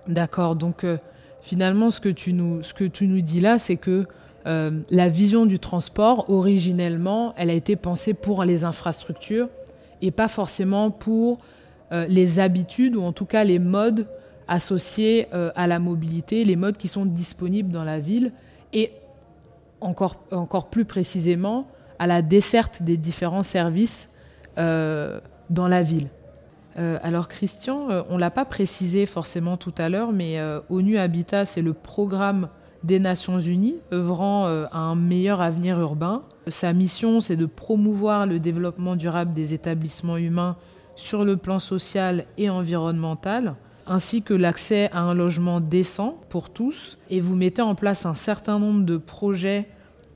D'accord, 0.09 0.57
donc 0.57 0.85
euh, 0.85 0.99
finalement 1.41 1.91
ce 1.91 2.01
que, 2.01 2.09
tu 2.09 2.33
nous, 2.33 2.63
ce 2.63 2.75
que 2.75 2.85
tu 2.85 3.07
nous 3.07 3.21
dis 3.21 3.41
là, 3.41 3.59
c'est 3.59 3.77
que 3.77 4.05
euh, 4.47 4.81
la 4.91 5.09
vision 5.09 5.47
du 5.47 5.59
transport, 5.59 6.29
originellement, 6.29 7.35
elle 7.37 7.51
a 7.51 7.55
été 7.55 7.77
pensée 7.77 8.15
pour 8.15 8.45
les 8.45 8.65
infrastructures 8.65 9.49
et 10.01 10.11
pas 10.11 10.29
forcément 10.29 10.91
pour 10.91 11.39
euh, 11.93 12.07
les 12.09 12.39
habitudes 12.39 12.97
ou 12.97 13.03
en 13.03 13.13
tout 13.13 13.25
cas 13.25 13.45
les 13.45 13.59
modes 13.59 14.09
associés 14.49 15.29
euh, 15.33 15.53
à 15.55 15.67
la 15.67 15.79
mobilité, 15.79 16.45
les 16.45 16.57
modes 16.57 16.77
qui 16.77 16.89
sont 16.89 17.07
disponibles 17.07 17.71
dans 17.71 17.85
la 17.85 18.01
ville 18.01 18.33
et 18.73 18.93
encore, 19.81 20.25
encore 20.33 20.71
plus 20.71 20.85
précisément 20.85 21.69
à 21.99 22.07
la 22.07 22.23
desserte 22.23 22.83
des 22.83 22.97
différents 22.97 23.43
services 23.43 24.11
dans 24.57 25.69
la 25.69 25.83
ville. 25.83 26.09
alors 26.77 27.27
Christian, 27.27 27.89
on 28.11 28.15
ne 28.17 28.21
l'a 28.21 28.31
pas 28.31 28.45
précisé 28.45 29.07
forcément 29.07 29.57
tout 29.57 29.73
à 29.79 29.89
l'heure, 29.89 30.13
mais 30.13 30.39
ONU 30.69 30.99
Habitat, 30.99 31.47
c'est 31.47 31.63
le 31.63 31.73
programme 31.73 32.49
des 32.85 32.99
Nations 32.99 33.39
Unies, 33.39 33.77
œuvrant 33.93 34.47
euh, 34.47 34.67
à 34.73 34.79
un 34.79 34.95
meilleur 34.95 35.41
avenir 35.41 35.81
urbain. 35.81 36.23
Sa 36.49 36.73
mission, 36.73 37.21
c'est 37.21 37.37
de 37.37 37.47
promouvoir 37.47 38.27
le 38.27 38.41
développement 38.41 38.97
durable 38.97 39.33
des 39.33 39.55
établissements 39.55 40.17
humains 40.17 40.57
sur 40.97 41.25
le 41.25 41.37
plan 41.37 41.59
social 41.59 42.27
et 42.39 42.51
environnemental, 42.51 43.55
ainsi 43.87 44.23
que 44.23 44.35
l'accès 44.35 44.91
à 44.93 45.01
un 45.01 45.15
logement 45.15 45.61
décent 45.61 46.21
pour 46.29 46.51
tous. 46.51 46.99
Et 47.11 47.21
vous 47.21 47.37
mettez 47.37 47.63
en 47.63 47.75
place 47.75 48.07
un 48.07 48.15
certain 48.15 48.59
nombre 48.59 48.85
de 48.85 48.97
projets 48.97 49.69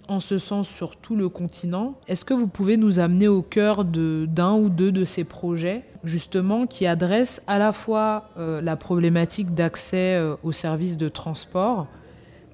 en 0.09 0.21
ce 0.21 0.39
sens 0.39 0.69
sur 0.69 0.97
tout 0.97 1.17
le 1.17 1.29
continent. 1.29 1.95
Est-ce 2.07 2.25
que 2.25 2.35
vous 2.35 2.47
pouvez 2.47 2.77
nous 2.77 3.01
amener 3.01 3.29
au 3.29 3.43
cœur 3.43 3.85
d'un 3.85 4.55
ou 4.55 4.69
deux 4.69 4.93
de 4.93 5.05
ces 5.05 5.25
projets, 5.25 5.85
justement, 6.05 6.67
qui 6.67 6.87
adressent 6.87 7.43
à 7.47 7.59
la 7.59 7.73
fois 7.73 8.31
euh, 8.39 8.61
la 8.61 8.77
problématique 8.77 9.55
d'accès 9.55 10.15
euh, 10.15 10.37
aux 10.43 10.53
services 10.53 10.97
de 10.97 11.09
transport, 11.09 11.89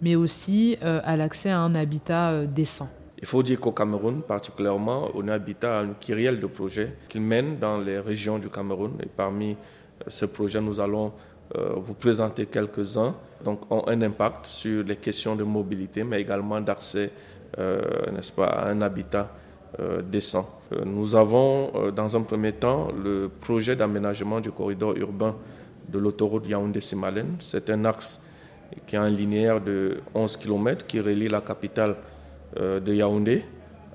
mais 0.03 0.17
aussi 0.17 0.77
euh, 0.83 1.01
à 1.05 1.17
l'accès 1.17 1.49
à 1.49 1.61
un 1.61 1.75
habitat 1.77 2.31
euh, 2.31 2.47
décent. 2.47 2.89
Il 3.19 3.27
faut 3.27 3.43
dire 3.43 3.61
qu'au 3.61 3.71
Cameroun, 3.71 4.21
particulièrement, 4.21 5.09
on 5.15 5.29
a 5.29 5.35
habitat 5.35 5.79
un 5.79 5.91
kyrielle 6.01 6.41
de 6.41 6.47
projets 6.47 6.97
qu'il 7.09 7.21
mène 7.21 7.57
dans 7.59 7.79
les 7.79 8.01
régions 8.01 8.37
du 8.39 8.49
Cameroun. 8.49 8.95
Et 9.01 9.07
parmi 9.07 9.53
euh, 9.53 10.05
ces 10.09 10.31
projets, 10.31 10.61
nous 10.61 10.79
allons 10.79 11.13
vous 11.55 11.93
présenter 11.93 12.47
quelques-uns, 12.47 13.15
donc 13.45 13.71
ont 13.71 13.87
un 13.87 14.01
impact 14.01 14.47
sur 14.47 14.83
les 14.85 14.97
questions 14.97 15.37
de 15.37 15.43
mobilité, 15.43 16.03
mais 16.03 16.19
également 16.23 16.59
d'accès, 16.63 17.11
n'est-ce 17.59 18.33
pas, 18.33 18.47
à 18.47 18.71
un 18.71 18.81
habitat 18.81 19.31
décent. 20.11 20.63
nous 20.87 21.15
avons, 21.15 21.91
dans 21.95 22.17
un 22.17 22.23
premier 22.23 22.53
temps, 22.53 22.89
le 23.05 23.31
projet 23.39 23.77
d'aménagement 23.77 24.41
du 24.41 24.51
corridor 24.51 24.97
urbain 24.97 25.37
de 25.91 25.99
l'autoroute 25.99 26.49
Yaoundé-Simalène. 26.49 27.37
C'est 27.41 27.69
un 27.69 27.85
axe 27.85 28.23
qui 28.87 28.97
a 28.97 29.03
un 29.03 29.11
linéaire 29.11 29.61
de 29.61 29.99
11 30.15 30.37
km 30.37 30.87
qui 30.87 31.01
relie 31.01 31.29
la 31.29 31.41
capitale 31.41 31.97
euh, 32.59 32.81
de 32.81 32.93
Yaoundé 32.93 33.43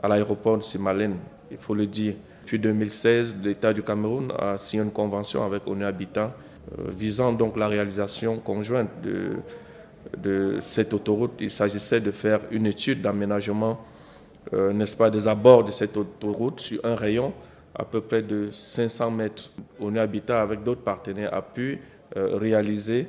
à 0.02 0.08
l'aéroport 0.08 0.58
de 0.58 0.64
Simalène. 0.64 1.18
Il 1.52 1.58
faut 1.58 1.76
le 1.76 1.86
dire. 1.88 2.14
Depuis 2.44 2.60
2016, 2.60 3.36
l'État 3.44 3.74
du 3.74 3.84
Cameroun 3.84 4.32
a 4.38 4.58
signé 4.58 4.84
une 4.84 4.92
convention 4.92 5.44
avec 5.46 5.68
ONU 5.68 5.84
Habitat 5.84 6.34
euh, 6.78 6.84
visant 6.98 7.34
donc 7.34 7.58
la 7.58 7.68
réalisation 7.68 8.38
conjointe 8.38 8.90
de, 9.04 10.60
cette 10.62 10.94
autoroute. 10.94 11.34
Il 11.42 11.50
s'agissait 11.50 12.00
de 12.00 12.12
faire 12.12 12.40
une 12.52 12.66
étude 12.66 13.02
d'aménagement, 13.02 13.80
euh, 14.54 14.72
n'est-ce 14.72 14.96
pas, 14.96 15.10
des 15.10 15.28
abords 15.28 15.66
de 15.66 15.72
cette 15.72 15.98
autoroute 15.98 16.60
sur 16.62 16.84
un 16.86 16.96
rayon 16.96 17.34
à 17.76 17.84
peu 17.84 18.02
près 18.02 18.22
de 18.22 18.50
500 18.52 19.12
mètres. 19.12 19.52
ONU 19.80 20.00
Habitat, 20.00 20.42
avec 20.42 20.64
d'autres 20.64 20.82
partenaires, 20.82 21.34
a 21.34 21.42
pu 21.42 21.80
réaliser 22.16 23.08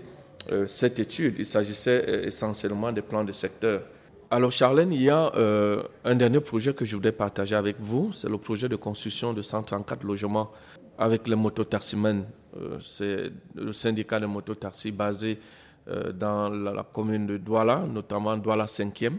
cette 0.67 0.99
étude, 0.99 1.35
il 1.39 1.45
s'agissait 1.45 2.05
euh, 2.09 2.27
essentiellement 2.27 2.93
des 2.93 3.03
plans 3.03 3.25
de 3.25 3.33
secteur. 3.33 3.83
Alors 4.31 4.53
Charlène, 4.53 4.93
il 4.93 5.03
y 5.03 5.11
a 5.11 5.33
euh, 5.37 5.83
un 6.05 6.15
dernier 6.15 6.41
projet 6.41 6.75
que 6.75 6.85
je 6.85 6.97
voudrais 6.97 7.13
partager 7.13 7.55
avec 7.57 7.77
vous, 7.81 8.13
c'est 8.13 8.29
le 8.29 8.39
projet 8.39 8.69
de 8.69 8.77
construction 8.77 9.33
de 9.33 9.43
134 9.43 10.05
logements 10.05 10.51
avec 10.99 11.29
les 11.29 11.37
mototaximens. 11.37 12.25
c'est 12.81 13.31
le 13.55 13.73
syndicat 13.73 14.19
de 14.21 14.27
mototaxis 14.27 14.91
basé 14.91 15.39
dans 16.15 16.51
la, 16.51 16.83
commune 16.83 17.27
de 17.27 17.37
Douala, 17.39 17.87
notamment 17.89 18.37
Douala 18.37 18.67
5e. 18.67 19.15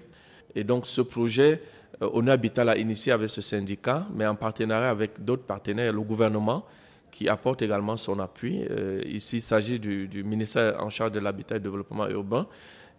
Et 0.54 0.64
donc 0.64 0.86
ce 0.86 1.02
projet, 1.02 1.62
ONU 2.02 2.30
Habitat 2.30 2.64
l'a 2.64 2.78
initié 2.78 3.12
avec 3.12 3.30
ce 3.30 3.42
syndicat, 3.42 4.06
mais 4.14 4.28
en 4.28 4.36
partenariat 4.36 4.90
avec 4.90 5.24
d'autres 5.24 5.44
partenaires, 5.44 5.94
le 5.94 6.02
gouvernement, 6.02 6.66
qui 7.12 7.28
apporte 7.30 7.62
également 7.62 7.98
son 7.98 8.20
appui. 8.20 8.66
Euh, 8.70 9.02
ici, 9.06 9.38
il 9.38 9.42
s'agit 9.42 9.80
du, 9.80 10.24
ministère 10.24 10.82
en 10.84 10.90
charge 10.90 11.12
de 11.12 11.20
l'habitat 11.20 11.56
et 11.56 11.60
du 11.60 11.64
développement 11.64 12.08
urbain. 12.08 12.48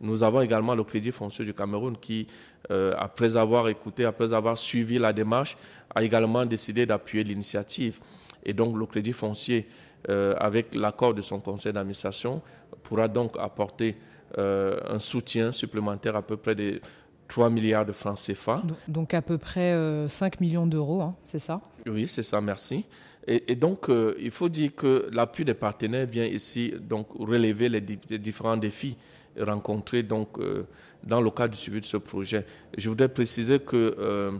Nous 0.00 0.23
avons 0.23 0.40
également 0.40 0.75
le 0.75 0.83
Crédit 0.85 1.12
foncier 1.12 1.45
du 1.45 1.52
Cameroun 1.52 1.97
qui, 2.00 2.26
euh, 2.71 2.95
après 2.99 3.37
avoir 3.37 3.69
écouté, 3.69 4.05
après 4.05 4.33
avoir 4.33 4.57
suivi 4.57 4.99
la 4.99 5.12
démarche, 5.12 5.57
a 5.95 6.02
également 6.02 6.47
décidé 6.47 6.87
d'appuyer 6.87 7.23
l'initiative. 7.23 8.00
Et 8.45 8.55
donc, 8.55 8.76
le 8.76 8.87
Crédit 8.87 9.12
foncier, 9.12 9.69
euh, 10.09 10.35
avec 10.38 10.75
l'accord 10.75 11.12
de 11.12 11.21
son 11.21 11.40
conseil 11.40 11.73
d'administration, 11.73 12.40
pourra 12.83 13.09
donc 13.09 13.37
apporter 13.38 13.97
un 14.38 15.00
soutien 15.00 15.50
supplémentaire 15.50 16.14
à 16.14 16.23
peu 16.23 16.37
près 16.37 16.55
de 16.55 16.81
3 17.26 17.50
milliards 17.50 17.85
de 17.85 17.90
francs 17.90 18.17
CFA. 18.17 18.62
Donc 18.87 19.12
à 19.12 19.23
peu 19.23 19.38
près 19.38 19.76
5 20.09 20.40
millions 20.40 20.69
d'euros, 20.69 21.00
hein, 21.00 21.17
c'est 21.25 21.40
ça? 21.40 21.61
Oui, 21.85 22.07
c'est 22.07 22.23
ça, 22.23 22.40
merci. 22.40 22.85
Et, 23.33 23.55
donc, 23.55 23.89
euh, 23.89 24.17
il 24.19 24.33
faut 24.33 24.49
dire 24.49 24.75
que 24.75 25.09
l'appui 25.13 25.45
des 25.45 25.55
partenaires 25.55 26.05
vient 26.05 26.27
ici 26.27 26.75
donc 26.81 27.07
relever 27.17 27.69
les, 27.69 27.81
différents 27.81 28.57
défis 28.57 28.97
rencontrés 29.39 30.03
donc, 30.03 30.37
euh, 30.41 30.65
dans 31.05 31.21
le 31.21 31.31
cadre 31.31 31.53
du 31.55 31.57
suivi 31.59 31.79
de 31.81 31.85
ce 31.85 31.97
projet. 31.97 32.45
Je 32.77 32.89
voudrais 32.89 33.09
préciser 33.09 33.61
que 33.61 33.95
euh, 34.01 34.33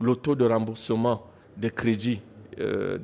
le 0.00 0.16
taux 0.16 0.34
de 0.34 0.46
remboursement 0.46 1.26
des 1.58 1.70
crédits 1.70 2.20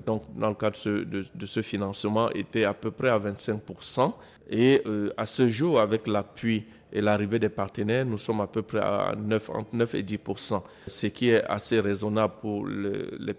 donc, 0.05 0.25
dans 0.37 0.49
le 0.49 0.55
cadre 0.57 0.77
de, 1.05 1.47
ce 1.47 1.63
financement 1.63 2.29
était 2.31 2.65
à 2.65 2.75
peu 2.75 2.91
près 2.91 3.11
à 3.11 3.21
25%. 3.21 4.13
Et 4.51 4.83
à 5.17 5.27
ce 5.27 5.49
jour, 5.49 5.79
avec 5.79 6.09
l'appui 6.09 6.65
et 6.93 7.01
l'arrivée 7.01 7.39
des 7.39 7.51
partenaires, 7.51 8.05
nous 8.05 8.19
sommes 8.19 8.41
à 8.41 8.49
peu 8.49 8.63
près 8.63 8.81
à 8.81 9.15
9, 9.17 9.51
entre 9.51 9.77
9 9.77 9.95
et 9.95 10.03
10% 10.03 10.61
ce 10.89 11.07
qui 11.07 11.31
est 11.31 11.45
assez 11.45 11.79
raisonnable 11.79 12.33
pour 12.41 12.67
les 12.67 13.35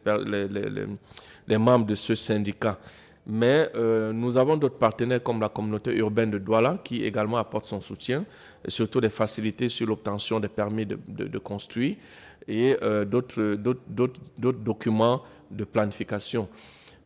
membres 1.48 1.86
de 1.86 1.96
ce 1.96 2.16
syndicat. 2.16 2.78
Mais 3.28 3.70
euh, 3.75 4.14
nous 4.14 4.38
avons 4.38 4.56
d'autres 4.56 4.78
partenaires 4.78 5.22
comme 5.24 5.42
la 5.42 5.50
communauté 5.50 5.96
urbaine 5.96 6.30
de 6.30 6.38
Douala 6.38 6.78
qui 6.84 7.04
également 7.04 7.38
apporte 7.38 7.66
son 7.66 7.82
soutien, 7.82 8.24
surtout 8.68 9.02
des 9.02 9.10
facilités 9.10 9.68
sur 9.68 9.88
l'obtention 9.88 10.40
des 10.40 10.48
permis 10.48 10.86
de, 10.86 11.38
construire 11.40 11.96
et 12.48 12.78
euh, 12.84 13.04
d'autres 13.04 14.22
documents 14.38 15.24
de 15.50 15.64
planification. 15.64 16.48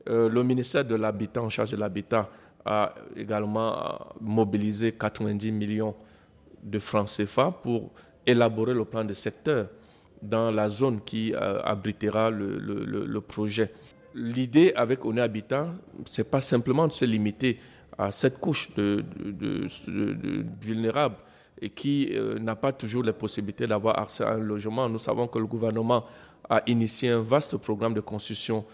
Euh, 0.10 0.28
le 0.28 0.44
ministère 0.44 0.84
de 0.84 0.96
l'Habitat, 0.96 1.42
en 1.42 1.50
charge 1.50 1.72
de 1.72 1.78
l'habitat, 1.78 2.30
a 2.66 2.94
également 3.16 3.98
mobilisé 4.20 4.92
90 4.92 5.52
millions 5.54 5.96
de 6.62 6.80
francs 6.80 7.08
CFA 7.08 7.52
pour 7.64 7.92
élaborer 8.26 8.74
le 8.74 8.84
plan 8.84 9.06
de 9.06 9.14
secteur 9.14 9.68
dans 10.22 10.52
la 10.52 10.68
zone 10.70 11.00
qui 11.00 11.34
abritera 11.34 12.30
le 12.30 13.20
projet 13.22 13.72
l'idée 14.20 14.74
avec 14.76 15.06
On 15.06 15.18
Habitat, 15.18 15.74
ce 16.06 16.22
n'est 16.22 16.28
pas 16.28 16.42
simplement 16.42 16.88
de 16.88 16.94
se 16.94 17.06
limiter 17.06 17.58
à 17.98 18.12
cette 18.12 18.40
couche 18.40 18.74
de, 18.76 19.04
vulnérables 20.62 21.16
et 21.62 21.70
qui 21.70 22.10
euh, 22.14 22.40
n'a 22.40 22.56
pas 22.56 22.72
toujours 22.72 23.04
la 23.04 23.14
possibilité 23.14 23.68
d'avoir 23.68 24.00
accès 24.00 24.24
à 24.24 24.34
un 24.34 24.38
logement. 24.38 24.88
Nous 24.88 25.00
savons 25.00 25.28
que 25.28 25.40
le 25.40 25.46
gouvernement 25.46 26.06
a 26.50 26.62
initié 26.68 27.10
un 27.10 27.22
vaste 27.22 27.58
programme 27.58 27.94
de 27.94 28.00
construction 28.00 28.66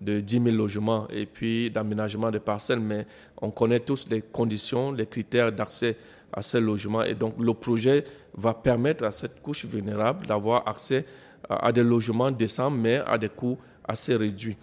de 0.00 0.20
10 0.20 0.42
000 0.42 0.56
logements 0.56 1.06
et 1.10 1.26
puis 1.26 1.70
d'aménagement 1.70 2.30
des 2.30 2.40
parcelles, 2.40 2.80
mais 2.80 3.06
on 3.40 3.50
connaît 3.50 3.80
tous 3.80 4.08
les 4.10 4.22
conditions, 4.22 4.90
les 4.90 5.06
critères 5.06 5.52
d'accès 5.52 5.96
à 6.32 6.42
ces 6.42 6.60
logements. 6.60 7.04
Et 7.04 7.14
donc 7.14 7.34
le 7.38 7.54
projet 7.54 8.04
va 8.34 8.54
permettre 8.54 9.04
à 9.04 9.10
cette 9.10 9.40
couche 9.42 9.64
vulnérable 9.64 10.26
d'avoir 10.26 10.66
accès 10.66 11.04
à 11.48 11.70
des 11.70 11.84
logements 11.84 12.30
décents, 12.30 12.70
mais 12.70 13.00
à 13.06 13.18
des 13.18 13.28
coûts 13.28 13.58
assez 13.86 14.16
réduits. 14.16 14.56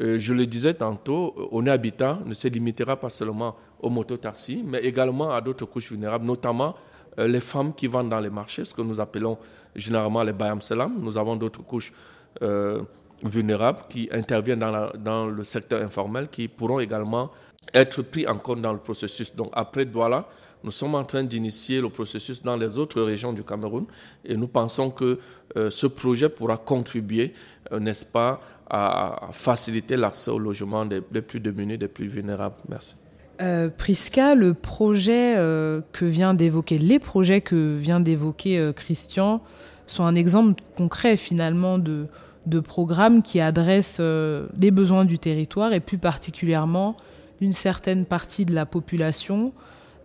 Euh, 0.00 0.18
je 0.18 0.32
le 0.32 0.46
disais 0.46 0.74
tantôt, 0.74 1.34
On 1.50 1.66
Habitat 1.66 2.18
ne 2.24 2.34
se 2.34 2.48
limitera 2.48 2.96
pas 2.96 3.10
seulement 3.10 3.56
aux 3.80 3.90
mototaxis, 3.90 4.62
mais 4.64 4.78
également 4.80 5.32
à 5.32 5.40
d'autres 5.40 5.66
couches 5.66 5.90
vulnérables, 5.90 6.24
notamment 6.24 6.74
euh, 7.18 7.26
les 7.26 7.40
femmes 7.40 7.74
qui 7.74 7.86
vendent 7.88 8.10
dans 8.10 8.20
les 8.20 8.30
marchés, 8.30 8.64
ce 8.64 8.74
que 8.74 8.82
nous 8.82 9.00
appelons 9.00 9.38
généralement 9.74 10.22
les 10.22 10.32
bayam 10.32 10.60
salam. 10.60 10.96
Nous 11.00 11.16
avons 11.18 11.34
d'autres 11.36 11.62
couches 11.62 11.92
euh, 12.42 12.82
vulnérables 13.24 13.80
qui 13.88 14.08
interviennent 14.12 14.60
dans, 14.60 14.90
dans, 14.96 15.26
le 15.26 15.42
secteur 15.42 15.82
informel, 15.82 16.28
qui 16.28 16.46
pourront 16.46 16.78
également 16.78 17.30
être 17.74 18.02
pris 18.02 18.26
en 18.26 18.38
compte 18.38 18.62
dans 18.62 18.72
le 18.72 18.78
processus. 18.78 19.34
Donc 19.34 19.50
après 19.52 19.84
Douala, 19.84 20.28
nous 20.62 20.70
sommes 20.70 20.94
en 20.94 21.04
train 21.04 21.24
d'initier 21.24 21.80
le 21.80 21.88
processus 21.88 22.42
dans 22.42 22.56
les 22.56 22.78
autres 22.78 23.00
régions 23.02 23.32
du 23.32 23.42
Cameroun 23.44 23.84
et 24.24 24.36
nous 24.36 24.48
pensons 24.48 24.90
que 24.90 25.18
ce 25.54 25.86
projet 25.86 26.28
pourra 26.28 26.56
contribuer, 26.56 27.32
n'est-ce 27.78 28.06
pas, 28.06 28.40
à, 28.70 29.28
faciliter 29.32 29.96
l'accès 29.96 30.30
au 30.30 30.38
logement 30.38 30.84
des, 30.84 31.00
plus 31.00 31.40
démunis, 31.40 31.78
des 31.78 31.88
plus 31.88 32.08
vulnérables. 32.08 32.56
Merci. 32.68 32.94
Euh, 33.40 33.68
Prisca, 33.68 34.34
le 34.34 34.52
projet 34.52 35.36
euh, 35.36 35.80
que 35.92 36.04
vient 36.04 36.34
d'évoquer, 36.34 36.78
les 36.78 36.98
projets 36.98 37.40
que 37.40 37.76
vient 37.76 38.00
d'évoquer 38.00 38.58
euh, 38.58 38.72
Christian 38.72 39.40
sont 39.86 40.04
un 40.04 40.16
exemple 40.16 40.60
concret 40.76 41.16
finalement 41.16 41.78
de, 41.78 42.06
de 42.46 42.60
programmes 42.60 43.22
qui 43.22 43.40
adressent 43.40 44.00
les 44.00 44.70
besoins 44.70 45.04
du 45.04 45.18
territoire 45.18 45.72
et 45.72 45.80
plus 45.80 45.98
particulièrement 45.98 46.96
une 47.40 47.52
certaine 47.52 48.04
partie 48.04 48.44
de 48.44 48.54
la 48.54 48.66
population, 48.66 49.52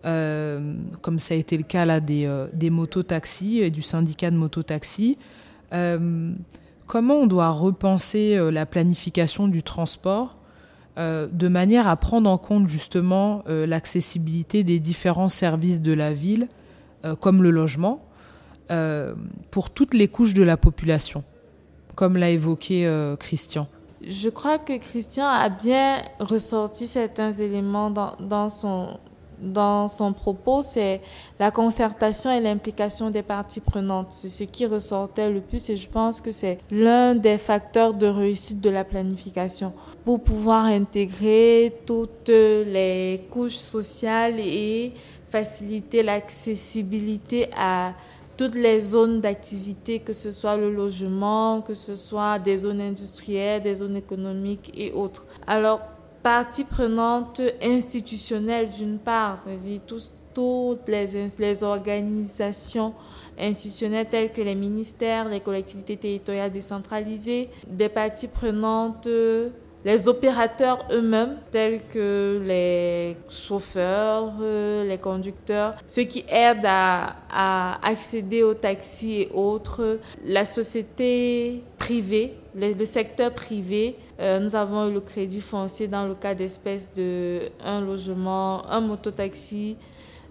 comme 0.04 1.20
ça 1.20 1.34
a 1.34 1.38
été 1.38 1.58
le 1.58 1.64
cas 1.64 1.84
là 1.84 2.00
des, 2.00 2.32
des 2.54 2.70
mototaxis 2.70 3.60
et 3.60 3.72
du 3.72 3.82
syndicat 3.82 4.32
de 4.32 4.38
mototaxis. 4.38 5.18
Comment 6.94 7.16
on 7.16 7.26
doit 7.26 7.50
repenser 7.50 8.38
euh, 8.38 8.52
la 8.52 8.68
planification 8.68 9.48
du 9.48 9.64
transport 9.64 10.38
euh, 11.00 11.28
de 11.32 11.48
manière 11.48 11.88
à 11.88 11.96
prendre 11.96 12.30
en 12.30 12.38
compte 12.38 12.68
justement 12.68 13.44
euh, 13.50 13.66
l'accessibilité 13.66 14.64
des 14.64 14.80
différents 14.80 15.28
services 15.28 15.82
de 15.82 15.92
la 15.92 16.14
ville, 16.14 16.48
comme 17.20 17.42
le 17.42 17.50
logement, 17.50 18.06
pour 19.52 19.72
toutes 19.72 19.94
les 19.94 20.08
couches 20.08 20.36
de 20.36 20.44
la 20.44 20.56
population, 20.56 21.24
comme 21.96 22.16
l'a 22.16 22.30
évoqué 22.30 22.88
Christian. 23.20 23.68
Je 24.08 24.30
crois 24.30 24.58
que 24.58 24.78
Christian 24.78 25.28
a 25.28 25.50
bien 25.50 26.02
ressorti 26.22 26.88
certains 26.88 27.34
éléments 27.34 27.90
dans, 27.90 28.16
dans 28.22 28.48
son, 28.48 29.00
dans 29.44 29.88
son 29.88 30.14
propos, 30.14 30.62
c'est 30.62 31.02
la 31.40 31.52
concertation 31.52 32.32
et 32.32 32.40
l'implication 32.40 33.10
des 33.10 33.24
parties 33.24 33.60
prenantes. 33.60 34.08
C'est 34.10 34.30
ce 34.30 34.44
qui 34.44 34.66
ressortait 34.66 35.30
le 35.30 35.42
plus 35.42 35.70
et 35.70 35.76
je 35.76 35.90
pense 35.90 36.22
que 36.22 36.32
c'est 36.32 36.60
l'un 36.72 37.16
des 37.16 37.38
facteurs 37.38 37.94
de 37.94 38.08
réussite 38.08 38.62
de 38.62 38.70
la 38.70 38.84
planification 38.84 39.74
pour 40.06 40.22
pouvoir 40.22 40.66
intégrer 40.66 41.74
toutes 41.86 42.30
les 42.30 43.26
couches 43.30 43.54
sociales 43.54 44.40
et 44.40 44.94
faciliter 45.30 46.04
l'accessibilité 46.04 47.50
à 47.58 47.94
toutes 48.38 48.56
les 48.56 48.80
zones 48.80 49.20
d'activité, 49.20 50.00
que 50.00 50.14
ce 50.14 50.32
soit 50.32 50.58
le 50.58 50.72
logement, 50.74 51.62
que 51.62 51.74
ce 51.74 51.96
soit 51.96 52.40
des 52.40 52.58
zones 52.58 52.82
industrielles, 52.82 53.62
des 53.62 53.76
zones 53.76 53.96
économiques 53.96 54.72
et 54.76 54.92
autres. 54.92 55.26
Alors, 55.46 55.82
parties 56.24 56.64
prenantes 56.64 57.42
institutionnelles 57.62 58.70
d'une 58.70 58.98
part, 58.98 59.40
c'est-à-dire 59.44 59.82
toutes 60.34 60.88
les, 60.88 61.06
les 61.38 61.64
organisations 61.64 62.94
institutionnelles 63.38 64.08
telles 64.10 64.32
que 64.32 64.42
les 64.42 64.56
ministères, 64.56 65.28
les 65.28 65.42
collectivités 65.42 65.98
territoriales 65.98 66.50
décentralisées, 66.50 67.50
des 67.68 67.90
parties 67.90 68.30
prenantes 68.30 69.08
les 69.86 70.08
opérateurs 70.08 70.86
eux-mêmes, 70.92 71.38
tels 71.52 71.82
que 71.90 72.42
les 72.46 73.18
chauffeurs, 73.30 74.34
euh, 74.42 74.88
les 74.88 74.98
conducteurs, 74.98 75.76
ceux 75.88 76.04
qui 76.04 76.24
aident 76.30 76.66
à, 76.66 77.16
accéder 77.84 78.44
aux 78.44 78.54
taxis 78.54 79.22
et 79.22 79.30
autres, 79.34 80.00
la 80.24 80.46
société 80.46 81.64
privée, 81.78 82.34
le, 82.56 82.86
secteur 82.86 83.32
privé. 83.34 83.96
Euh, 84.20 84.40
nous 84.40 84.56
avons 84.56 84.88
eu 84.88 84.94
le 84.94 85.02
crédit 85.02 85.42
foncier 85.42 85.88
dans 85.88 86.08
le 86.08 86.14
cas 86.14 86.36
d'espèces 86.36 86.94
de 86.94 87.50
logement, 87.86 88.70
un 88.70 88.82
mototaxi, 88.82 89.76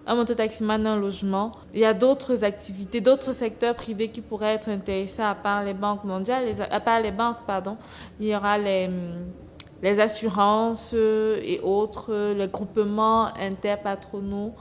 un 0.07 0.15
mototaximan, 0.15 0.87
un 0.87 0.97
logement. 0.97 1.53
Il 1.75 1.81
y 1.81 1.85
a 1.85 1.95
d'autres 1.95 2.45
activités, 2.45 3.01
d'autres 3.01 3.33
secteurs 3.33 3.75
privés 3.75 4.09
qui 4.09 4.21
pourraient 4.21 4.55
être 4.55 4.69
intéressés 4.69 5.23
à 5.23 5.35
part 5.35 5.63
les 5.63 5.75
banques 5.75 6.05
mondiales, 6.05 6.45
à 6.71 6.81
part 6.81 7.01
les 7.01 7.13
banques, 7.13 7.39
pardon. 7.47 7.77
Il 8.21 8.27
y 8.27 8.35
aura 8.35 8.59
les, 8.59 8.91
les 9.83 10.01
assurances 10.01 10.95
et 10.95 11.61
autres, 11.63 12.33
les 12.33 12.49
groupements 12.49 13.29
interpatronaux 13.39 14.55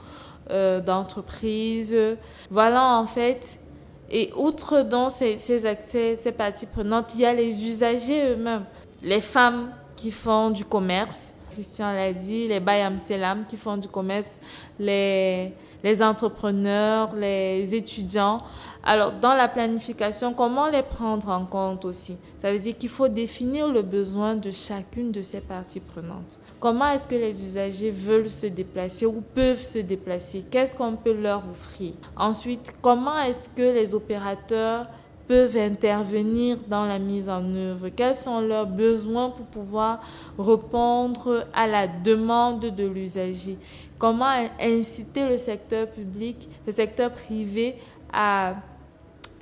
euh, 0.50 0.82
d'entreprises. 0.82 1.96
Voilà 2.50 2.96
en 2.98 3.06
fait. 3.06 3.60
Et 4.10 4.34
outre 4.36 4.82
dans 4.82 5.10
ces, 5.10 5.38
ces 5.38 5.66
accès, 5.66 6.18
ces 6.18 6.34
parties 6.34 6.66
prenantes, 6.66 7.16
il 7.16 7.22
y 7.22 7.26
a 7.26 7.34
les 7.34 7.66
usagers 7.66 8.34
eux-mêmes, 8.34 8.66
les 9.02 9.22
femmes 9.22 9.70
qui 9.96 10.12
font 10.12 10.50
du 10.50 10.66
commerce, 10.66 11.34
Christian 11.52 11.94
l'a 11.94 12.14
dit, 12.14 12.48
les 12.48 12.60
Bayam 12.60 12.98
Selam 12.98 13.46
qui 13.48 13.58
font 13.58 13.78
du 13.78 13.88
commerce, 13.88 14.40
les, 14.80 15.54
les 15.84 16.02
entrepreneurs, 16.02 17.14
les 17.16 17.76
étudiants. 17.76 18.38
Alors, 18.84 19.12
dans 19.12 19.34
la 19.34 19.48
planification, 19.48 20.34
comment 20.34 20.68
les 20.68 20.82
prendre 20.82 21.30
en 21.30 21.46
compte 21.46 21.86
aussi? 21.86 22.18
Ça 22.38 22.52
veut 22.52 22.60
dire 22.60 22.78
qu'il 22.78 22.90
faut 22.90 23.08
définir 23.08 23.68
le 23.68 23.82
besoin 23.82 24.36
de 24.36 24.50
chacune 24.52 25.12
de 25.12 25.22
ces 25.22 25.42
parties 25.42 25.80
prenantes. 25.80 26.40
Comment 26.60 26.90
est-ce 26.90 27.08
que 27.08 27.16
les 27.16 27.40
usagers 27.40 27.92
veulent 27.92 28.30
se 28.30 28.48
déplacer 28.48 29.06
ou 29.06 29.22
peuvent 29.22 29.62
se 29.62 29.80
déplacer? 29.80 30.44
Qu'est-ce 30.50 30.76
qu'on 30.76 30.96
peut 30.96 31.14
leur 31.14 31.44
offrir? 31.52 31.94
Ensuite, 32.16 32.76
comment 32.82 33.20
est-ce 33.20 33.50
que 33.50 33.74
les 33.74 33.94
opérateurs 33.94 34.88
peuvent 35.32 35.56
intervenir 35.56 36.58
dans 36.67 36.84
la 36.84 37.00
mise 37.00 37.30
en 37.30 37.56
œuvre? 37.56 37.88
Quels 37.88 38.17
sont 38.17 38.41
leurs 38.41 38.67
besoins 38.67 39.30
pour 39.30 39.46
pouvoir 39.46 40.02
répondre 40.38 41.46
à 41.54 41.67
la 41.67 41.88
demande 41.88 42.60
de 42.60 42.86
l'usager? 42.86 43.58
Comment 43.98 44.34
inciter 44.60 45.26
le 45.26 45.38
secteur 45.38 45.88
public, 45.88 46.50
le 46.67 46.74
secteur 46.74 47.12
privé 47.12 47.78
à 48.12 48.56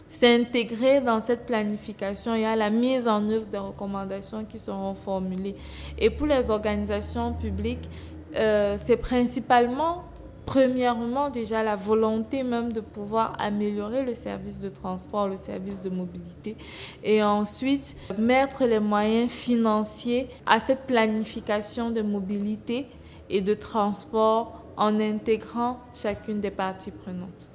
s'intégrer 0.05 1.01
dans 1.01 1.21
cette 1.21 1.47
planification 1.47 2.35
et 2.35 2.45
à 2.45 2.55
la 2.55 2.69
mise 2.69 3.07
en 3.07 3.27
œuvre 3.27 3.47
des 3.47 3.57
recommandations 3.57 4.45
qui 4.45 4.59
seront 4.59 4.93
formulées? 4.93 5.55
Et 5.97 6.11
pour 6.11 6.27
les 6.27 6.51
organisations 6.51 7.33
publiques, 7.33 7.89
euh, 8.35 8.75
c'est 8.77 8.97
principalement 8.97 10.03
Premièrement, 10.49 11.29
déjà 11.29 11.63
la 11.63 11.75
volonté 11.75 12.41
même 12.41 12.73
de 12.73 12.81
pouvoir 12.81 13.35
améliorer 13.37 14.03
le 14.03 14.15
service 14.15 14.61
de 14.61 14.69
transport, 14.69 15.27
le 15.27 15.37
service 15.37 15.79
de 15.79 15.91
mobilité. 15.91 16.55
Et 17.03 17.21
ensuite, 17.21 17.95
mettre 18.17 18.65
les 18.65 18.79
moyens 18.79 19.29
financiers 19.29 20.27
à 20.47 20.59
cette 20.59 20.87
planification 20.87 21.91
de 21.91 22.01
mobilité 22.01 22.87
et 23.29 23.41
de 23.41 23.53
transport 23.53 24.63
en 24.75 24.99
intégrant 24.99 25.81
chacune 25.93 26.39
des 26.39 26.49
parties 26.49 26.89
prenantes. 26.89 27.51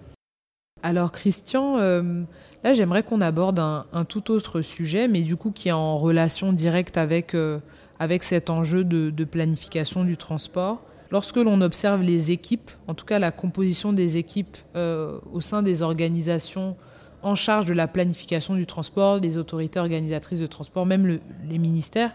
Alors 0.85 1.11
Christian, 1.11 1.79
euh, 1.79 2.23
là 2.63 2.75
j'aimerais 2.75 3.03
qu'on 3.03 3.21
aborde 3.21 3.59
un, 3.59 4.05
tout 4.05 4.31
autre 4.31 4.63
sujet, 4.63 5.09
mais 5.09 5.23
du 5.23 5.35
coup 5.35 5.51
qui 5.51 5.71
est 5.71 5.73
en 5.73 5.97
relation 5.97 6.53
directe 6.53 6.97
avec, 6.97 7.35
euh, 7.35 7.59
avec 7.99 8.23
cet 8.23 8.51
enjeu 8.51 8.85
de, 8.85 9.25
planification 9.25 10.05
du 10.05 10.17
transport. 10.17 10.79
Lorsque 11.14 11.37
l'on 11.37 11.61
observe 11.61 12.03
les 12.03 12.33
équipes, 12.33 12.72
en 12.88 12.94
tout 12.94 13.05
cas 13.05 13.20
la 13.20 13.31
composition 13.31 13.92
des 13.92 14.16
équipes 14.16 14.57
euh, 14.74 15.20
au 15.33 15.40
sein 15.40 15.62
des 15.62 15.83
organisations 15.83 16.77
en 17.22 17.37
charge 17.37 17.66
de 17.66 17.72
la 17.72 17.87
planification 17.87 18.57
du 18.57 18.66
transport, 18.66 19.20
des 19.20 19.38
autorités 19.38 19.79
organisatrices 19.79 20.40
de 20.40 20.48
transport, 20.48 20.87
même 20.87 21.20
les 21.48 21.59
ministères 21.59 22.12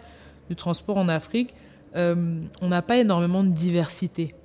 du 0.49 0.57
transport 0.57 0.97
en 0.97 1.07
Afrique, 1.07 1.53
euh, 1.95 2.41
on 2.59 2.67
n'a 2.67 2.81
pas 2.81 2.97
énormément 2.97 3.41
de 3.41 3.53
diversité. 3.53 4.35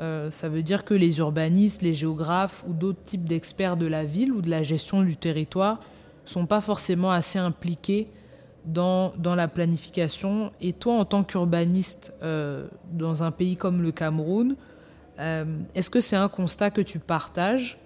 Euh, 0.00 0.30
ça 0.30 0.48
veut 0.48 0.62
dire 0.62 0.86
que 0.86 0.94
les 0.94 1.18
urbanistes, 1.18 1.82
les 1.82 1.92
géographes 1.92 2.64
ou 2.66 2.72
d'autres 2.72 3.04
types 3.04 3.24
d'experts 3.24 3.76
de 3.76 3.86
la 3.86 4.06
ville 4.06 4.32
ou 4.32 4.40
de 4.40 4.48
la 4.48 4.62
gestion 4.62 5.02
du 5.02 5.18
territoire 5.18 5.80
sont 6.24 6.46
pas 6.46 6.62
forcément 6.62 7.10
assez 7.10 7.38
impliqués 7.38 8.08
dans, 8.64 9.12
la 9.24 9.48
planification. 9.48 10.52
Et 10.60 10.72
toi, 10.72 10.94
en 10.94 11.04
tant 11.04 11.24
qu'urbaniste 11.24 12.12
euh, 12.22 12.66
dans 12.92 13.22
un 13.22 13.30
pays 13.30 13.56
comme 13.56 13.82
le 13.82 13.92
Cameroun, 13.92 14.56
est-ce 15.74 15.90
que 15.90 16.00
c'est 16.00 16.14
un 16.14 16.28
constat 16.28 16.70
que 16.70 16.80
tu 16.80 17.00
partages? 17.00 17.76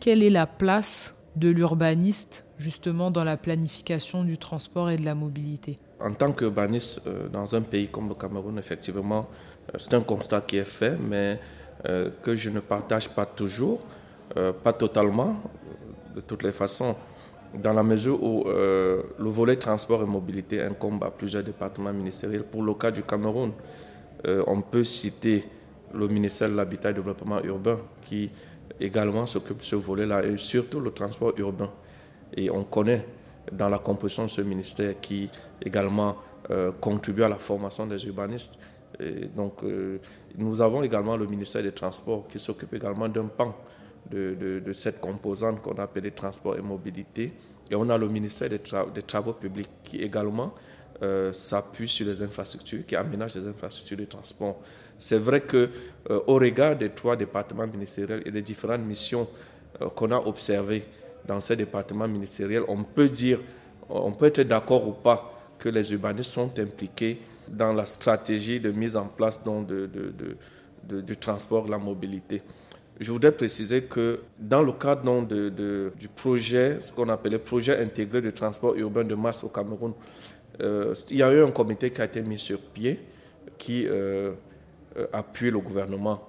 Quelle 0.00 0.22
est 0.22 0.30
la 0.30 0.46
place 0.46 1.22
de 1.36 1.48
l'urbaniste 1.48 2.44
justement 2.58 3.10
dans 3.10 3.24
la 3.24 3.36
planification 3.36 4.24
du 4.24 4.38
transport 4.38 4.90
et 4.90 4.96
de 4.96 5.04
la 5.04 5.14
mobilité? 5.14 5.78
En 6.00 6.12
tant 6.12 6.32
qu'urbaniste 6.32 7.02
euh, 7.06 7.28
dans 7.28 7.54
un 7.54 7.62
pays 7.62 7.88
comme 7.88 8.08
le 8.08 8.14
Cameroun, 8.14 8.58
effectivement, 8.58 9.28
euh, 9.68 9.78
c'est 9.78 9.94
un 9.94 10.00
constat 10.00 10.40
qui 10.40 10.56
est 10.56 10.64
fait, 10.64 10.96
mais 10.98 11.38
euh, 11.88 12.10
que 12.22 12.34
je 12.34 12.50
ne 12.50 12.60
partage 12.60 13.08
pas 13.08 13.26
toujours, 13.26 13.80
pas 14.62 14.72
totalement, 14.72 15.42
de 16.14 16.20
toutes 16.20 16.44
les 16.44 16.52
façons, 16.52 16.94
dans 17.54 17.72
la 17.72 17.82
mesure 17.82 18.22
où 18.22 18.44
le 18.46 19.02
volet 19.18 19.56
transport 19.56 20.02
et 20.02 20.06
mobilité 20.06 20.62
incombe 20.62 21.02
à 21.04 21.10
plusieurs 21.10 21.42
départements 21.42 21.92
ministériels. 21.92 22.44
Pour 22.44 22.62
le 22.62 22.74
cas 22.74 22.90
du 22.90 23.02
Cameroun, 23.02 23.52
on 24.24 24.60
peut 24.60 24.84
citer 24.84 25.44
le 25.94 26.08
ministère 26.08 26.48
de 26.48 26.54
l'Habitat 26.54 26.90
et 26.90 26.92
du 26.92 27.00
Développement 27.00 27.42
urbain 27.42 27.78
qui 28.06 28.30
également 28.80 29.26
s'occupe 29.26 29.58
de 29.58 29.64
ce 29.64 29.76
volet-là 29.76 30.24
et 30.24 30.36
surtout 30.38 30.80
le 30.80 30.90
transport 30.92 31.32
urbain. 31.38 31.70
Et 32.36 32.50
on 32.50 32.64
connaît 32.64 33.04
dans 33.52 33.68
la 33.68 33.78
composition 33.78 34.24
de 34.24 34.28
ce 34.30 34.40
ministère 34.42 34.94
qui 35.00 35.28
également 35.64 36.16
euh, 36.50 36.72
contribue 36.80 37.22
à 37.22 37.28
la 37.28 37.36
formation 37.36 37.86
des 37.86 38.04
urbanistes. 38.06 38.58
Donc, 39.34 39.62
euh, 39.62 39.98
nous 40.36 40.60
avons 40.60 40.82
également 40.82 41.16
le 41.16 41.26
ministère 41.26 41.62
des 41.62 41.72
Transports 41.72 42.26
qui 42.28 42.38
s'occupe 42.38 42.74
également 42.74 43.08
d'un 43.08 43.26
pan 43.26 43.54
de, 44.10 44.60
de, 44.64 44.72
cette 44.72 45.00
composante 45.00 45.62
qu'on 45.62 45.76
appelle 45.78 46.04
les 46.04 46.10
transports 46.10 46.56
et 46.56 46.62
mobilité. 46.62 47.32
Et 47.70 47.74
on 47.74 47.88
a 47.90 47.98
le 47.98 48.08
ministère 48.08 48.48
des, 48.48 48.58
Travaux 49.02 49.32
publics 49.34 49.70
qui 49.82 49.98
également 50.02 50.54
euh, 51.02 51.32
s'appuie 51.32 51.88
sur 51.88 52.06
les 52.06 52.20
infrastructures, 52.22 52.84
qui 52.86 52.96
aménage 52.96 53.36
les 53.36 53.46
infrastructures 53.46 53.96
de 53.96 54.04
transport. 54.04 54.60
C'est 54.98 55.18
vrai 55.18 55.40
que 55.40 55.70
euh, 56.10 56.20
au 56.26 56.34
regard 56.34 56.76
des 56.76 56.90
trois 56.90 57.16
départements 57.16 57.66
ministériels 57.66 58.22
et 58.26 58.30
des 58.30 58.42
différentes 58.42 58.82
missions 58.82 59.28
euh, 59.80 59.88
qu'on 59.90 60.10
a 60.10 60.18
observées 60.18 60.84
dans 61.26 61.40
ces 61.40 61.56
départements 61.56 62.08
ministériels, 62.08 62.64
on 62.68 62.82
peut 62.82 63.08
dire, 63.08 63.38
on 63.88 64.12
peut 64.12 64.26
être 64.26 64.42
d'accord 64.42 64.86
ou 64.86 64.92
pas 64.92 65.32
que 65.58 65.68
les 65.68 65.92
urbanistes 65.92 66.32
sont 66.32 66.58
impliqués 66.58 67.20
dans 67.48 67.72
la 67.72 67.86
stratégie 67.86 68.60
de 68.60 68.70
mise 68.70 68.96
en 68.96 69.06
place 69.06 69.42
donc, 69.42 69.66
de, 69.66 69.86
de, 69.86 71.00
du 71.00 71.16
transport, 71.16 71.64
de 71.64 71.70
la 71.70 71.78
mobilité. 71.78 72.42
Je 73.00 73.10
voudrais 73.10 73.32
préciser 73.32 73.84
que 73.84 74.20
dans 74.38 74.60
le 74.60 74.72
cadre 74.72 75.24
du 75.24 76.08
projet, 76.08 76.76
ce 76.82 76.92
qu'on 76.92 77.08
appelait 77.08 77.38
projet 77.38 77.80
intégré 77.80 78.20
de 78.20 78.30
transport 78.30 78.74
urbain 78.76 79.04
de 79.04 79.14
masse 79.14 79.42
au 79.42 79.48
Cameroun, 79.48 79.94
euh, 80.60 80.94
il 81.08 81.16
y 81.16 81.22
a 81.22 81.32
eu 81.32 81.42
un 81.42 81.50
comité 81.50 81.90
qui 81.90 82.02
a 82.02 82.04
été 82.04 82.20
mis 82.20 82.38
sur 82.38 82.60
pied 82.60 83.00
qui 83.56 83.86
euh, 83.86 84.32
euh, 84.98 85.06
appuie 85.14 85.50
le 85.50 85.60
gouvernement, 85.60 86.26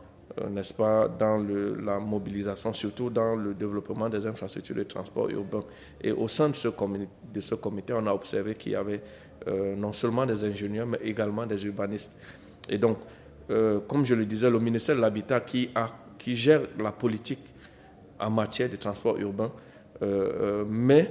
n'est-ce 0.50 0.74
pas, 0.74 1.10
dans 1.10 1.46
la 1.84 2.00
mobilisation, 2.00 2.72
surtout 2.72 3.10
dans 3.10 3.36
le 3.36 3.54
développement 3.54 4.08
des 4.08 4.26
infrastructures 4.26 4.78
de 4.78 4.84
transport 4.84 5.30
urbain. 5.30 5.66
Et 6.00 6.14
au 6.14 6.30
sein 6.30 6.48
de 6.48 6.56
ce 6.56 6.70
comité, 6.70 7.92
on 7.94 8.08
a 8.08 8.14
observé 8.14 8.54
qu'il 8.54 8.72
y 8.72 8.76
avait 8.76 9.02
non 9.76 9.92
seulement 9.92 10.26
des 10.26 10.42
ingénieurs, 10.46 10.88
mais 10.88 11.00
également 11.04 11.46
des 11.46 11.66
urbanistes. 11.66 12.18
Et 12.70 12.78
donc, 12.78 13.00
comme 13.48 14.06
je 14.06 14.16
le 14.16 14.26
disais, 14.26 14.50
le 14.50 14.60
ministère 14.60 14.96
de 14.96 15.02
l'Habitat 15.02 15.42
qui, 15.42 15.70
a, 15.76 15.90
qui 16.22 16.36
gère 16.36 16.62
la 16.80 16.92
politique 16.92 17.40
en 18.20 18.30
matière 18.30 18.70
de 18.70 18.76
transport 18.76 19.18
urbain, 19.18 19.52
mais 20.68 21.10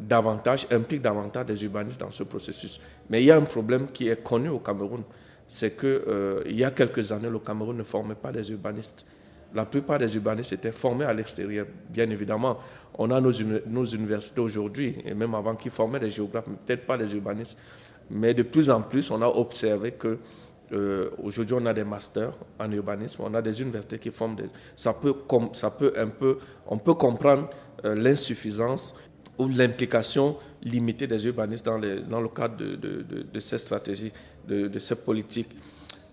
davantage, 0.00 0.66
implique 0.70 1.02
davantage 1.02 1.46
des 1.46 1.64
urbanistes 1.64 2.00
dans 2.00 2.10
ce 2.10 2.22
processus. 2.24 2.80
Mais 3.08 3.22
il 3.22 3.26
y 3.26 3.30
a 3.30 3.36
un 3.36 3.42
problème 3.42 3.88
qui 3.92 4.08
est 4.08 4.22
connu 4.22 4.48
au 4.48 4.58
Cameroun, 4.58 5.02
c'est 5.48 5.78
qu'il 5.78 5.88
euh, 5.88 6.42
y 6.46 6.64
a 6.64 6.70
quelques 6.70 7.10
années, 7.12 7.28
le 7.28 7.38
Cameroun 7.38 7.76
ne 7.76 7.82
formait 7.82 8.14
pas 8.14 8.32
des 8.32 8.50
urbanistes. 8.50 9.04
La 9.52 9.64
plupart 9.66 9.98
des 9.98 10.14
urbanistes 10.14 10.52
étaient 10.52 10.70
formés 10.72 11.04
à 11.04 11.12
l'extérieur. 11.12 11.66
Bien 11.88 12.08
évidemment, 12.08 12.56
on 12.96 13.10
a 13.10 13.20
nos 13.20 13.84
universités 13.84 14.40
aujourd'hui, 14.40 14.96
et 15.04 15.12
même 15.12 15.34
avant 15.34 15.56
qui 15.56 15.70
formaient 15.70 15.98
des 15.98 16.10
géographes, 16.10 16.44
peut-être 16.66 16.86
pas 16.86 16.96
des 16.96 17.12
urbanistes. 17.14 17.56
Mais 18.10 18.32
de 18.32 18.44
plus 18.44 18.70
en 18.70 18.80
plus, 18.82 19.10
on 19.10 19.20
a 19.22 19.26
observé 19.26 19.92
que 19.92 20.18
euh, 20.72 21.10
aujourd'hui, 21.22 21.56
on 21.58 21.66
a 21.66 21.74
des 21.74 21.84
masters 21.84 22.32
en 22.58 22.70
urbanisme, 22.70 23.22
on 23.24 23.34
a 23.34 23.42
des 23.42 23.60
universités 23.60 23.98
qui 23.98 24.10
forment 24.10 24.36
des. 24.36 24.44
Ça 24.76 24.92
peut, 24.94 25.14
ça 25.52 25.70
peut 25.70 25.92
un 25.96 26.08
peu, 26.08 26.38
on 26.66 26.78
peut 26.78 26.94
comprendre 26.94 27.50
euh, 27.84 27.94
l'insuffisance 27.94 28.94
ou 29.38 29.48
l'implication 29.48 30.36
limitée 30.62 31.06
des 31.06 31.26
urbanistes 31.26 31.64
dans, 31.64 31.78
dans 31.78 32.20
le 32.20 32.28
cadre 32.28 32.56
de, 32.56 32.76
de, 32.76 33.02
de, 33.32 33.40
ces 33.40 33.58
stratégies, 33.58 34.12
de, 34.46 34.78
ces 34.78 34.96
politiques. 34.96 35.48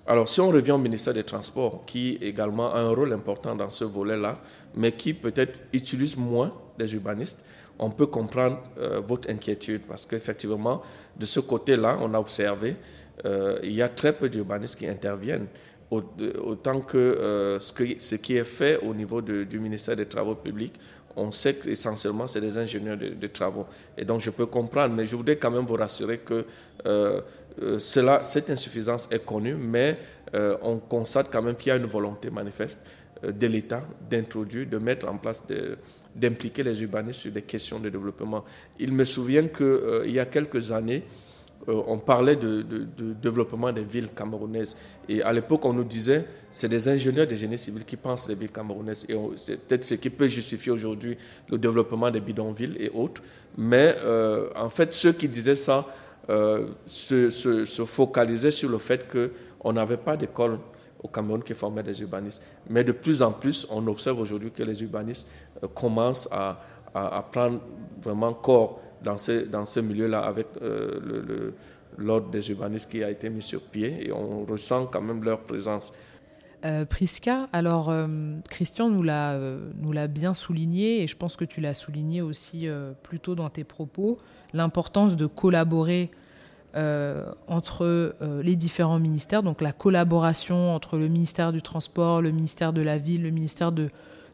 Alors, 0.08 0.30
si 0.30 0.39
on 0.39 0.50
revient 0.50 0.72
au 0.72 0.78
ministère 0.78 1.13
des 1.13 1.26
Transports, 1.26 1.84
qui 1.86 2.17
également 2.22 2.74
a 2.74 2.80
un 2.80 2.89
rôle 2.89 3.12
important 3.12 3.56
dans 3.56 3.70
ce 3.70 3.84
volet-là, 3.84 4.39
mais 4.76 4.93
qui 4.93 5.13
peut-être 5.13 5.60
utilise 5.74 6.15
moins 6.15 6.54
des 6.80 6.93
urbanistes, 6.96 7.46
on 7.80 7.90
peut 7.90 8.08
comprendre 8.08 8.62
euh, 8.80 9.00
votre 9.00 9.30
inquiétude 9.30 9.82
parce 9.88 10.06
qu'effectivement, 10.06 10.82
de 11.16 11.26
ce 11.26 11.40
côté-là, 11.40 11.98
on 12.02 12.13
a 12.13 12.20
observé, 12.20 12.76
euh, 13.26 13.60
il 13.63 13.74
y 13.74 13.82
a 13.82 13.90
très 13.90 14.13
peu 14.13 14.30
d'urbanistes 14.30 14.78
qui 14.78 14.88
interviennent. 14.88 15.48
Autant 15.90 16.82
que, 16.82 16.98
euh, 16.98 17.62
ce, 17.62 17.72
que 17.72 17.98
ce 17.98 18.16
qui 18.16 18.36
est 18.36 18.44
fait 18.44 18.78
au 18.80 18.94
niveau 18.94 19.22
du 19.22 19.60
ministère 19.60 19.96
des 19.96 20.06
Travaux 20.06 20.36
publics, 20.36 20.74
on 21.18 21.32
sait 21.32 21.56
qu'essentiellement, 21.56 22.28
c'est 22.28 22.40
des 22.40 22.58
ingénieurs 22.58 22.96
de, 22.96 23.28
travaux. 23.28 23.66
Et 23.98 24.06
donc, 24.06 24.22
je 24.22 24.30
peux 24.30 24.46
comprendre, 24.46 24.94
mais 24.94 25.06
je 25.06 25.16
voudrais 25.16 25.36
quand 25.36 25.50
même 25.52 25.66
vous 25.66 25.76
rassurer 25.76 26.20
que 26.20 26.46
euh, 26.86 27.22
euh, 27.62 27.80
cela, 27.80 28.22
cette 28.22 28.52
insuffisance 28.52 29.10
est 29.12 29.26
connue, 29.26 29.56
mais 29.56 29.98
euh, 30.36 30.56
on 30.62 30.78
constate 30.78 31.30
quand 31.32 31.42
même 31.42 31.56
qu'il 31.56 31.70
y 31.70 31.72
a 31.72 31.76
une 31.76 31.88
volonté 31.88 32.30
manifeste 32.30 32.86
de 33.24 33.48
l'État 33.48 33.82
d'introduire, 34.08 34.68
de 34.70 34.78
mettre 34.78 35.10
en 35.10 35.18
place, 35.18 35.44
d'impliquer 36.17 36.63
les 36.63 36.82
urbanistes 36.82 37.19
sur 37.21 37.32
des 37.32 37.43
questions 37.43 37.80
de 37.80 37.89
développement. 37.89 38.43
Il 38.80 38.93
me 38.93 39.06
souvient 39.06 39.47
qu'il 39.47 40.12
y 40.12 40.19
a 40.19 40.25
quelques 40.25 40.71
années, 40.71 41.03
euh, 41.69 41.82
on 41.88 41.99
parlait 41.99 42.36
de, 42.36 42.63
développement 43.21 43.71
des 43.71 43.84
villes 43.84 44.10
camerounaises. 44.15 44.75
Et 45.10 45.21
à 45.21 45.34
l'époque, 45.34 45.65
on 45.65 45.73
nous 45.73 45.84
disait, 45.84 46.23
c'est 46.49 46.69
des 46.69 46.88
ingénieurs 46.88 47.27
de 47.27 47.36
génie 47.36 47.58
civil 47.58 47.84
qui 47.84 47.97
pensent 47.97 48.30
les 48.30 48.36
villes 48.36 48.51
camerounaises. 48.51 49.06
Et 49.10 49.15
c'est 49.36 49.58
peut-être 49.67 49.84
ce 49.84 49.95
qui 49.95 50.10
peut 50.10 50.27
justifier 50.27 50.71
aujourd'hui 50.71 51.17
le 51.49 51.58
développement 51.58 52.10
des 52.10 52.21
bidonvilles 52.21 52.77
et 52.80 52.89
autres. 52.89 53.21
Mais 53.58 53.95
euh, 53.99 54.49
en 54.56 54.69
fait, 54.69 54.93
ceux 54.93 55.12
qui 55.13 55.27
disaient 55.27 55.56
ça 55.58 55.86
euh, 56.30 56.67
se, 56.86 57.86
focalisaient 57.86 58.51
sur 58.51 58.69
le 58.69 58.77
fait 58.77 59.06
qu'on 59.08 59.73
n'avait 59.73 59.97
pas 59.97 60.15
d'école 60.15 60.60
au 61.01 61.08
Cameroun 61.08 61.43
qui 61.43 61.53
formait 61.53 61.84
des 61.84 62.01
urbanistes. 62.01 62.41
Mais 62.69 62.84
de 62.84 62.91
plus 62.91 63.21
en 63.21 63.32
plus, 63.32 63.67
on 63.69 63.86
observe 63.88 64.19
aujourd'hui 64.19 64.51
que 64.51 64.63
les 64.63 64.82
urbanistes 64.84 65.30
commencent 65.74 66.30
à, 66.32 66.60
à 66.93 67.24
prendre 67.24 67.60
vraiment 68.02 68.34
corps 68.34 68.80
dans 69.04 69.17
ce, 69.17 69.46
dans 69.46 69.65
ce 69.65 69.80
milieu-là 69.80 70.22
avec 70.22 70.48
euh, 70.62 71.52
l'ordre 71.98 72.30
des 72.30 72.50
urbanistes 72.50 72.91
qui 72.91 73.04
a 73.04 73.10
été 73.10 73.30
mis 73.30 73.41
sur 73.41 73.62
pied 73.62 74.08
et 74.08 74.12
on 74.12 74.46
ressent 74.46 74.86
quand 74.88 75.02
même 75.02 75.24
leur 75.24 75.39
présence. 75.41 75.93
Euh, 76.65 76.86
Priska, 76.86 77.48
alors 77.54 77.89
euh, 77.89 78.08
Christian 78.50 78.89
nous 78.89 79.04
l'a 79.04 79.34
euh, 79.34 79.70
nous 79.80 79.91
l'a 79.91 80.08
bien 80.08 80.34
souligné 80.34 81.04
et 81.04 81.08
je 81.08 81.15
pense 81.15 81.36
que 81.36 81.46
tu 81.46 81.62
l'as 81.62 81.76
souligné 81.76 82.22
aussi 82.22 82.67
plus 83.04 83.20
tôt 83.20 83.36
dans 83.36 83.50
tes 83.50 83.63
propos, 83.63 84.17
l'importance 84.54 85.15
de 85.15 85.26
collaborer 85.26 86.12
entre 87.48 88.13
les 88.43 88.56
différents 88.56 89.00
ministères, 89.00 89.41
donc 89.41 89.62
la 89.62 89.72
collaboration 89.72 90.76
entre 90.76 90.98
le 91.00 91.08
ministère 91.08 91.52
du 91.52 91.63
Transport, 91.63 92.22
le 92.22 92.30
ministère 92.30 92.72
de 92.72 92.84
la 92.84 93.00
Ville, 93.00 93.24
le 93.24 93.32
ministère 93.32 93.72
de, 93.72 93.89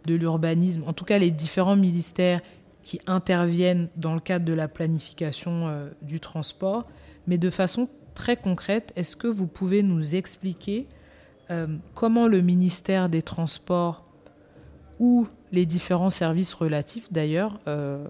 de 0.05 0.15
l'Urbanisme, 0.15 0.83
en 0.87 0.93
tout 0.93 1.05
cas 1.05 1.17
les 1.17 1.31
différents 1.31 1.75
ministères 1.75 2.41
qui 2.83 2.99
interviennent 3.07 3.87
dans 3.95 4.13
le 4.13 4.19
cadre 4.19 4.45
de 4.45 4.53
la 4.53 4.67
planification 4.67 5.67
euh, 5.67 5.89
du 6.01 6.19
transport. 6.19 6.85
Mais 7.27 7.37
de 7.37 7.49
façon 7.49 7.87
très 8.13 8.35
concrète, 8.35 8.91
est-ce 8.95 9.15
que 9.15 9.27
vous 9.27 9.47
pouvez 9.47 9.83
nous 9.83 10.15
expliquer 10.15 10.87
euh, 11.51 11.67
comment 11.95 12.27
le 12.27 12.41
ministère 12.41 13.09
des 13.09 13.21
Transports 13.21 14.03
ou 14.99 15.27
les 15.51 15.65
différents 15.65 16.09
services 16.09 16.53
relatifs 16.53 17.11
d'ailleurs 17.11 17.57
euh, 17.67 18.05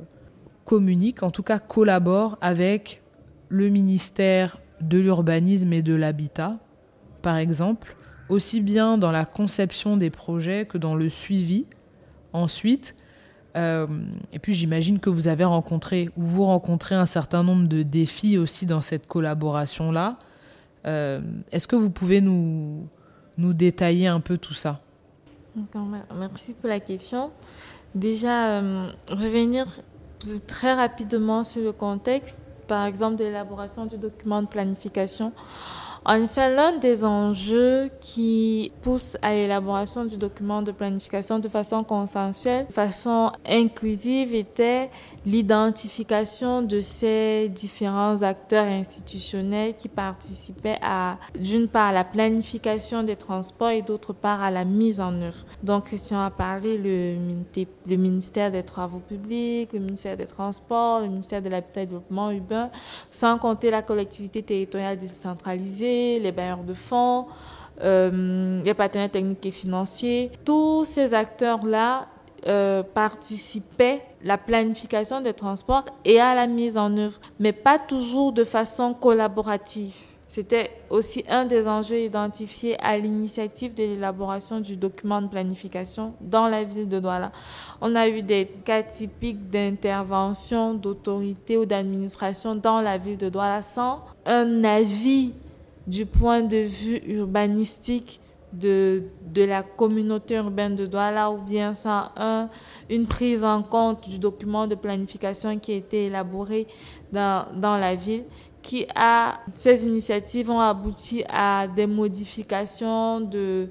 communiquent, 0.65 1.23
en 1.23 1.31
tout 1.31 1.43
cas 1.43 1.59
collaborent 1.59 2.37
avec 2.41 3.01
le 3.49 3.69
ministère 3.69 4.57
de 4.81 4.99
l'urbanisme 4.99 5.71
et 5.73 5.81
de 5.81 5.93
l'habitat, 5.93 6.59
par 7.21 7.37
exemple, 7.37 7.95
aussi 8.29 8.61
bien 8.61 8.97
dans 8.97 9.11
la 9.11 9.25
conception 9.25 9.97
des 9.97 10.09
projets 10.09 10.65
que 10.65 10.77
dans 10.77 10.95
le 10.95 11.09
suivi. 11.09 11.65
Ensuite, 12.33 12.95
euh, 13.55 13.87
et 14.31 14.39
puis 14.39 14.53
j'imagine 14.53 14.99
que 14.99 15.09
vous 15.09 15.27
avez 15.27 15.43
rencontré 15.43 16.09
ou 16.17 16.23
vous 16.23 16.43
rencontrez 16.43 16.95
un 16.95 17.05
certain 17.05 17.43
nombre 17.43 17.67
de 17.67 17.83
défis 17.83 18.37
aussi 18.37 18.65
dans 18.65 18.81
cette 18.81 19.07
collaboration-là. 19.07 20.17
Euh, 20.85 21.21
est-ce 21.51 21.67
que 21.67 21.75
vous 21.75 21.89
pouvez 21.89 22.19
nous, 22.21 22.87
détailler 23.37 24.07
un 24.07 24.19
peu 24.19 24.37
tout 24.37 24.53
ça? 24.53 24.79
Merci 26.15 26.53
pour 26.53 26.67
la 26.67 26.79
question. 26.79 27.31
Déjà, 27.93 28.59
euh, 28.59 28.87
revenir 29.09 29.67
très 30.47 30.73
rapidement 30.73 31.43
sur 31.43 31.61
le 31.61 31.73
contexte, 31.73 32.41
par 32.67 32.87
exemple 32.87 33.17
de 33.17 33.25
l'élaboration 33.25 33.85
du 33.85 33.97
document 33.97 34.41
de 34.41 34.47
planification. 34.47 35.31
En 36.05 36.15
effet, 36.15 36.53
l'un 36.53 36.73
des 36.77 37.05
enjeux 37.05 37.89
qui 38.01 38.73
pousse 38.81 39.15
à 39.21 39.33
l'élaboration 39.33 40.03
du 40.03 40.17
document 40.17 40.61
de 40.61 40.73
planification 40.73 41.39
de 41.39 41.47
façon 41.47 41.85
consensuelle, 41.85 42.67
de 42.67 42.73
façon 42.73 43.31
inclusive, 43.47 44.35
était 44.35 44.89
l'identification 45.25 46.61
de 46.61 46.81
ces 46.81 47.47
différents 47.47 48.21
acteurs 48.21 48.65
institutionnels 48.65 49.75
qui 49.75 49.87
participaient 49.87 50.77
à, 50.81 51.17
d'une 51.39 51.69
part, 51.69 51.93
la 51.93 52.03
planification 52.03 53.03
des 53.03 53.15
transports 53.15 53.69
et 53.69 53.81
d'autre 53.81 54.11
part, 54.11 54.41
à 54.41 54.51
la 54.51 54.65
mise 54.65 54.99
en 54.99 55.13
œuvre. 55.21 55.45
Donc, 55.63 55.85
Christian 55.85 56.19
a 56.19 56.31
parlé 56.31 56.77
le, 56.77 57.95
ministère 57.95 58.51
des 58.51 58.63
Travaux 58.63 58.99
publics, 58.99 59.71
le 59.71 59.79
ministère 59.79 60.17
des 60.17 60.27
Transports, 60.27 60.99
le 60.99 61.07
ministère 61.07 61.41
de 61.41 61.47
l'Habitat 61.47 61.83
et 61.83 61.85
Développement 61.85 62.29
urbain, 62.29 62.69
sans 63.09 63.37
compter 63.37 63.71
la 63.71 63.81
collectivité 63.81 64.43
territoriale 64.43 64.97
décentralisée 64.97 65.92
les 66.19 66.31
bailleurs 66.31 66.63
de 66.63 66.73
fonds, 66.73 67.25
euh, 67.81 68.61
les 68.63 68.73
partenaires 68.73 69.11
techniques 69.11 69.45
et 69.45 69.51
financiers. 69.51 70.31
Tous 70.45 70.83
ces 70.83 71.13
acteurs-là 71.13 72.07
euh, 72.47 72.83
participaient 72.83 74.01
à 74.23 74.27
la 74.27 74.37
planification 74.37 75.21
des 75.21 75.33
transports 75.33 75.85
et 76.05 76.19
à 76.19 76.35
la 76.35 76.47
mise 76.47 76.77
en 76.77 76.95
œuvre, 76.97 77.19
mais 77.39 77.53
pas 77.53 77.79
toujours 77.79 78.33
de 78.33 78.43
façon 78.43 78.93
collaborative. 78.93 79.95
C'était 80.33 80.71
aussi 80.89 81.23
un 81.29 81.45
des 81.45 81.67
enjeux 81.67 81.99
identifiés 81.99 82.75
à 82.83 82.97
l'initiative 82.97 83.75
de 83.75 83.83
l'élaboration 83.83 84.59
du 84.59 84.75
document 84.75 85.21
de 85.21 85.27
planification 85.27 86.15
dans 86.21 86.47
la 86.47 86.63
ville 86.63 86.89
de 86.89 86.99
Douala. 86.99 87.31
On 87.81 87.95
a 87.95 88.07
eu 88.07 88.23
des 88.23 88.47
cas 88.65 88.81
typiques 88.81 89.47
d'intervention 89.47 90.73
d'autorité 90.73 91.55
ou 91.55 91.65
d'administration 91.65 92.55
dans 92.55 92.81
la 92.81 92.97
ville 92.97 93.17
de 93.17 93.29
Douala 93.29 93.61
sans 93.61 94.03
un 94.25 94.63
avis 94.63 95.33
du 95.87 96.05
point 96.05 96.41
de 96.41 96.57
vue 96.57 97.01
urbanistique 97.07 98.19
de, 98.53 99.03
de 99.33 99.43
la 99.43 99.63
communauté 99.63 100.35
urbaine 100.35 100.75
de 100.75 100.85
Douala 100.85 101.31
ou 101.31 101.39
bien 101.39 101.73
ça, 101.73 102.11
un, 102.15 102.49
une 102.89 103.07
prise 103.07 103.43
en 103.43 103.63
compte 103.63 104.07
du 104.07 104.19
document 104.19 104.67
de 104.67 104.75
planification 104.75 105.57
qui 105.57 105.73
a 105.73 105.75
été 105.75 106.05
élaboré 106.05 106.67
dans, 107.11 107.45
dans 107.55 107.77
la 107.77 107.95
ville 107.95 108.23
qui 108.61 108.87
a, 108.95 109.39
ces 109.53 109.85
initiatives 109.85 110.49
ont 110.49 110.59
abouti 110.59 111.23
à 111.29 111.67
des 111.67 111.85
modifications 111.85 113.19
de, 113.19 113.67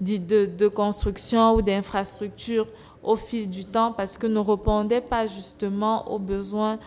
de, 0.00 0.46
de 0.46 0.68
construction 0.68 1.54
ou 1.54 1.62
d'infrastructures 1.62 2.66
au 3.02 3.16
fil 3.16 3.50
du 3.50 3.64
temps 3.64 3.92
parce 3.92 4.16
que 4.16 4.26
ne 4.26 4.38
répondaient 4.38 5.00
pas 5.00 5.26
justement 5.26 6.10
aux 6.10 6.18
besoins 6.18 6.78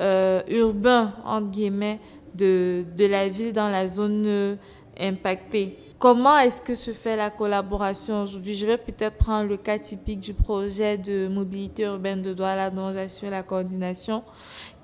euh, 0.00 0.42
urbains, 0.48 1.12
entre 1.24 1.50
guillemets, 1.50 2.00
de, 2.34 2.84
de 2.96 3.06
la 3.06 3.28
ville 3.28 3.52
dans 3.52 3.68
la 3.68 3.86
zone 3.86 4.24
euh, 4.26 4.56
impactée. 4.98 5.78
Comment 5.98 6.38
est-ce 6.38 6.60
que 6.60 6.74
se 6.74 6.90
fait 6.90 7.16
la 7.16 7.30
collaboration 7.30 8.22
aujourd'hui? 8.22 8.54
Je 8.54 8.66
vais 8.66 8.76
peut-être 8.76 9.16
prendre 9.16 9.48
le 9.48 9.56
cas 9.56 9.78
typique 9.78 10.20
du 10.20 10.34
projet 10.34 10.98
de 10.98 11.28
mobilité 11.28 11.84
urbaine 11.84 12.20
de 12.20 12.34
Douala 12.34 12.70
dont 12.70 12.92
j'assure 12.92 13.30
la 13.30 13.42
coordination 13.42 14.22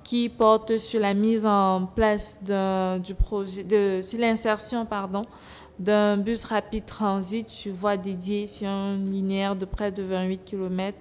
qui 0.03 0.29
porte 0.29 0.77
sur 0.77 0.99
la 0.99 1.13
mise 1.13 1.45
en 1.45 1.85
place 1.85 2.39
du 2.43 3.13
projet, 3.13 3.63
de, 3.63 3.99
sur 4.01 4.19
l'insertion, 4.19 4.85
pardon, 4.85 5.21
d'un 5.81 6.17
bus 6.17 6.43
rapide 6.45 6.85
transit, 6.85 7.47
tu 7.47 7.69
vois, 7.69 7.97
dédié 7.97 8.47
sur 8.47 8.67
une 8.67 9.09
linéaire 9.09 9.55
de 9.55 9.65
près 9.65 9.91
de 9.91 10.03
28 10.03 10.43
km 10.43 10.97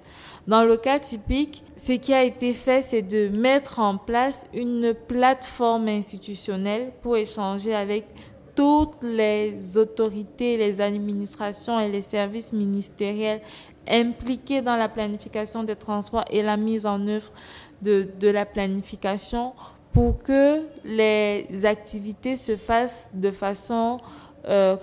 dans 0.47 0.65
le 0.65 0.77
cas 0.77 0.99
typique, 0.99 1.63
ce 1.77 1.93
qui 1.93 2.15
a 2.15 2.25
été 2.25 2.55
fait, 2.55 2.83
c'est 2.83 3.03
de 3.03 3.29
mettre 3.29 3.79
en 3.79 3.97
place 3.97 4.47
une 4.55 4.95
plateforme 4.95 5.89
institutionnelle 5.89 6.93
pour 7.03 7.17
échanger 7.17 7.75
avec 7.75 8.07
toutes 8.57 9.03
les 9.03 9.79
autorités, 9.79 10.57
les 10.57 10.81
administrations 10.81 11.79
et 11.79 11.89
les 11.89 12.03
services 12.03 12.53
ministériels 12.53 13.41
impliqués 13.89 14.61
dans 14.61 14.77
la 14.77 14.89
planification 14.89 15.63
des 15.63 15.77
transports 15.77 16.25
et 16.31 16.43
la 16.43 16.57
mise 16.57 16.87
en 16.87 17.07
œuvre 17.07 17.31
de, 17.83 18.09
de 18.19 18.29
la 18.29 18.45
planification 18.45 19.53
pour 19.93 20.23
que 20.23 20.63
les 20.85 21.47
activités 21.65 22.37
se 22.37 22.57
fassent 22.57 23.11
de 23.15 23.31
façon 23.31 23.99
euh, 24.49 24.77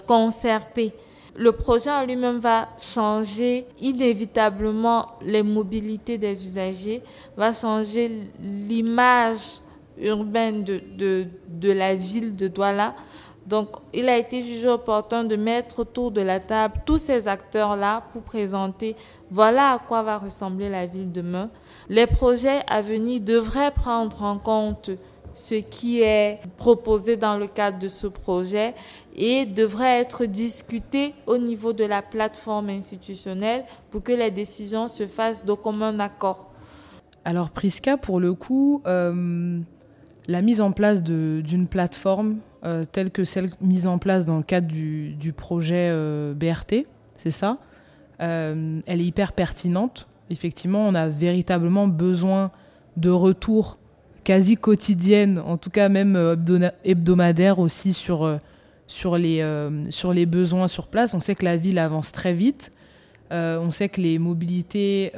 le 1.37 1.51
projet 1.51 1.91
en 1.91 2.03
lui-même 2.03 2.39
va 2.39 2.67
changer 2.79 3.67
inévitablement 3.79 5.07
les 5.21 5.43
mobilités 5.43 6.17
des 6.17 6.43
usagers, 6.45 7.03
va 7.35 7.53
changer 7.53 8.11
l'image 8.39 9.59
urbaine 9.99 10.63
de, 10.63 10.81
de, 10.97 11.27
de, 11.47 11.71
la 11.71 11.93
ville 11.93 12.35
de 12.35 12.47
Douala. 12.47 12.95
Donc, 13.45 13.69
il 13.93 14.09
a 14.09 14.17
été 14.17 14.41
jugé 14.41 14.67
opportun 14.67 15.23
de 15.23 15.35
mettre 15.35 15.79
autour 15.79 16.11
de 16.11 16.21
la 16.21 16.39
table 16.39 16.81
tous 16.85 16.97
ces 16.97 17.27
acteurs-là 17.27 18.03
pour 18.11 18.23
présenter 18.23 18.95
voilà 19.29 19.73
à 19.73 19.79
quoi 19.79 20.01
va 20.01 20.17
ressembler 20.17 20.69
la 20.69 20.85
ville 20.85 21.11
demain. 21.11 21.49
Les 21.87 22.07
projets 22.07 22.61
à 22.67 22.81
venir 22.81 23.21
devraient 23.21 23.71
prendre 23.71 24.23
en 24.23 24.37
compte 24.37 24.89
ce 25.37 25.53
qui 25.53 26.01
est 26.01 26.39
proposé 26.57 27.15
dans 27.15 27.37
le 27.37 27.45
cadre 27.45 27.77
de 27.77 27.87
ce 27.87 28.07
projet 28.07 28.73
et 29.15 29.45
devrait 29.45 29.99
être 29.99 30.25
discuté 30.25 31.13
au 31.27 31.37
niveau 31.37 31.73
de 31.73 31.83
la 31.83 32.01
plateforme 32.01 32.69
institutionnelle 32.69 33.63
pour 33.91 34.01
que 34.01 34.13
les 34.13 34.31
décisions 34.31 34.87
se 34.87 35.05
fassent 35.05 35.45
de 35.45 35.53
commun 35.53 35.99
accord. 35.99 36.51
Alors 37.23 37.51
Prisca, 37.51 37.97
pour 37.97 38.19
le 38.19 38.33
coup, 38.33 38.81
euh, 38.87 39.59
la 40.27 40.41
mise 40.41 40.59
en 40.59 40.71
place 40.71 41.03
d'une 41.03 41.67
plateforme 41.67 42.39
euh, 42.65 42.85
telle 42.91 43.11
que 43.11 43.23
celle 43.23 43.49
mise 43.61 43.85
en 43.85 43.99
place 43.99 44.25
dans 44.25 44.37
le 44.37 44.43
cadre 44.43 44.67
du, 44.67 45.33
projet 45.37 45.89
euh, 45.91 46.33
BRT, 46.33 46.87
c'est 47.15 47.31
ça, 47.31 47.59
elle 48.17 48.81
est 48.87 49.05
hyper 49.05 49.33
pertinente. 49.33 50.07
Effectivement, 50.31 50.87
on 50.87 50.95
a 50.95 51.07
véritablement 51.07 51.87
besoin 51.87 52.49
de 52.97 53.11
retours 53.11 53.77
quasi 54.27 54.57
quotidienne, 54.57 55.39
en 55.39 55.55
tout 55.55 55.69
cas 55.69 55.87
même 55.87 56.17
euh, 56.17 56.35
hebdomadaire 56.83 57.59
aussi 57.59 57.93
sur, 57.93 58.25
euh, 58.25 58.35
sur, 58.85 59.17
les, 59.17 59.39
euh, 59.39 59.89
sur 59.89 60.11
les 60.11 60.25
besoins 60.25 60.67
sur 60.67 60.87
place. 60.87 61.13
On 61.13 61.21
sait 61.21 61.33
que 61.33 61.45
la 61.45 61.55
ville 61.55 61.79
avance 61.79 62.11
très 62.11 62.33
vite. 62.33 62.73
on 63.31 63.71
sait 63.71 63.87
que 63.87 64.01
les 64.01 64.19
mobilités 64.19 65.13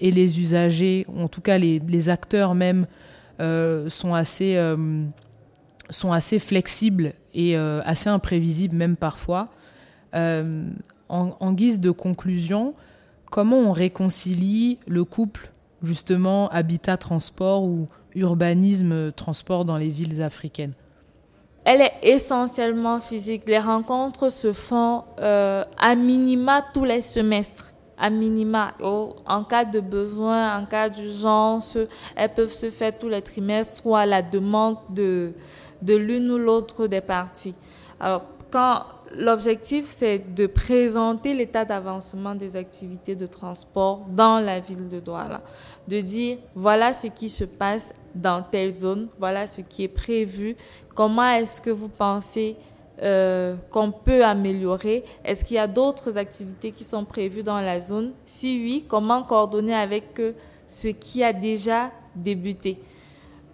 et 0.00 0.10
les 0.10 0.40
usagers, 0.40 1.06
en 1.16 1.28
tout 1.28 1.40
cas 1.40 1.56
les, 1.56 1.78
les 1.78 2.08
acteurs 2.10 2.54
même, 2.54 2.86
sont, 3.88 4.14
assez, 4.14 4.58
sont 5.88 6.12
assez 6.12 6.38
flexibles 6.38 7.14
et 7.34 7.56
assez 7.56 8.10
imprévisibles 8.10 8.76
même 8.76 8.96
parfois. 8.96 9.48
En, 10.14 10.56
en, 11.08 11.52
guise 11.52 11.80
de 11.80 11.90
conclusion, 11.90 12.74
comment 13.30 13.58
on 13.58 13.72
réconcilie 13.72 14.78
le 14.86 15.04
couple 15.04 15.50
justement 15.82 16.48
habitat-transport 16.48 17.64
ou 17.64 17.86
urbanisme, 18.14 19.12
transport 19.12 19.64
dans 19.64 19.76
les 19.76 19.90
villes 19.90 20.22
africaines 20.22 20.74
elle 21.64 21.80
est 21.80 21.92
essentiellement 22.02 23.00
physique. 23.00 23.44
Les 23.46 23.58
rencontres 23.58 24.30
se 24.30 24.52
font 24.52 25.04
euh, 25.20 25.64
à 25.78 25.94
minima 25.94 26.64
tous 26.74 26.84
les 26.84 27.02
semestres. 27.02 27.72
À 27.98 28.10
minima, 28.10 28.72
oh, 28.82 29.14
en 29.26 29.44
cas 29.44 29.64
de 29.64 29.78
besoin, 29.78 30.58
en 30.58 30.64
cas 30.64 30.88
d'urgence, 30.88 31.78
elles 32.16 32.34
peuvent 32.34 32.50
se 32.50 32.68
faire 32.68 32.98
tous 32.98 33.08
les 33.08 33.22
trimestres 33.22 33.86
ou 33.86 33.94
à 33.94 34.06
la 34.06 34.22
demande 34.22 34.76
de, 34.90 35.34
de 35.82 35.94
l'une 35.94 36.28
ou 36.32 36.38
l'autre 36.38 36.88
des 36.88 37.00
parties. 37.00 37.54
Alors, 38.00 38.22
quand 38.52 38.84
l'objectif, 39.16 39.86
c'est 39.86 40.34
de 40.34 40.46
présenter 40.46 41.32
l'état 41.32 41.64
d'avancement 41.64 42.34
des 42.34 42.54
activités 42.54 43.16
de 43.16 43.26
transport 43.26 44.04
dans 44.10 44.38
la 44.38 44.60
ville 44.60 44.88
de 44.88 45.00
Douala. 45.00 45.40
De 45.88 46.00
dire, 46.00 46.38
voilà 46.54 46.92
ce 46.92 47.08
qui 47.08 47.28
se 47.28 47.44
passe 47.44 47.92
dans 48.14 48.42
telle 48.42 48.72
zone, 48.72 49.08
voilà 49.18 49.46
ce 49.46 49.62
qui 49.62 49.84
est 49.84 49.88
prévu, 49.88 50.56
comment 50.94 51.30
est-ce 51.30 51.60
que 51.60 51.70
vous 51.70 51.88
pensez 51.88 52.56
euh, 53.02 53.56
qu'on 53.70 53.90
peut 53.90 54.24
améliorer? 54.24 55.02
Est-ce 55.24 55.44
qu'il 55.44 55.56
y 55.56 55.58
a 55.58 55.66
d'autres 55.66 56.18
activités 56.18 56.72
qui 56.72 56.84
sont 56.84 57.04
prévues 57.04 57.42
dans 57.42 57.60
la 57.60 57.80
zone? 57.80 58.12
Si 58.24 58.60
oui, 58.62 58.84
comment 58.86 59.22
coordonner 59.22 59.74
avec 59.74 60.20
ce 60.66 60.88
qui 60.88 61.24
a 61.24 61.32
déjà 61.32 61.90
débuté? 62.14 62.78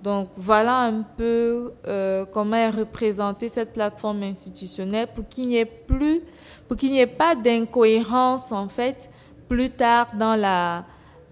Donc 0.08 0.30
voilà 0.36 0.84
un 0.84 1.02
peu 1.02 1.74
euh, 1.86 2.24
comment 2.32 2.56
est 2.56 2.70
représentée 2.70 3.46
cette 3.46 3.74
plateforme 3.74 4.22
institutionnelle 4.22 5.06
pour 5.14 5.28
qu'il 5.28 5.48
n'y 5.48 5.58
ait 5.58 5.66
plus, 5.66 6.22
pour 6.66 6.78
qu'il 6.78 6.92
n'y 6.92 7.00
ait 7.00 7.06
pas 7.06 7.34
d'incohérence 7.34 8.50
en 8.50 8.68
fait 8.68 9.10
plus 9.48 9.68
tard 9.68 10.08
dans 10.18 10.34
la 10.34 10.86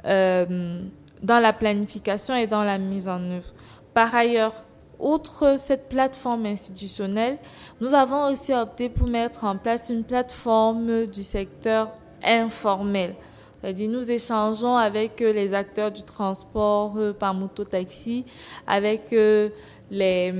euh, 0.04 0.82
dans 1.22 1.38
la 1.38 1.54
planification 1.54 2.34
et 2.34 2.46
dans 2.46 2.64
la 2.64 2.76
mise 2.76 3.08
en 3.08 3.22
œuvre. 3.30 3.48
Par 3.94 4.14
ailleurs, 4.14 4.52
outre 4.98 5.58
cette 5.58 5.88
plateforme 5.88 6.44
institutionnelle, 6.44 7.38
nous 7.80 7.94
avons 7.94 8.30
aussi 8.30 8.52
opté 8.52 8.90
pour 8.90 9.08
mettre 9.08 9.44
en 9.44 9.56
place 9.56 9.88
une 9.88 10.04
plateforme 10.04 11.06
du 11.06 11.22
secteur 11.22 11.88
informel. 12.22 13.14
C'est-à-dire, 13.60 13.90
nous 13.90 14.12
échangeons 14.12 14.76
avec 14.76 15.20
euh, 15.22 15.32
les 15.32 15.54
acteurs 15.54 15.90
du 15.90 16.02
transport 16.02 16.94
euh, 16.96 17.12
par 17.12 17.34
moto-taxi, 17.34 18.24
avec 18.66 19.12
euh, 19.12 19.48
les, 19.90 20.34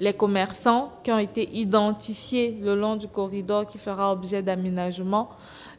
les 0.00 0.12
commerçants 0.12 0.90
qui 1.02 1.12
ont 1.12 1.18
été 1.18 1.48
identifiés 1.56 2.58
le 2.62 2.74
long 2.74 2.96
du 2.96 3.06
corridor 3.08 3.66
qui 3.66 3.78
fera 3.78 4.12
objet 4.12 4.42
d'aménagement. 4.42 5.28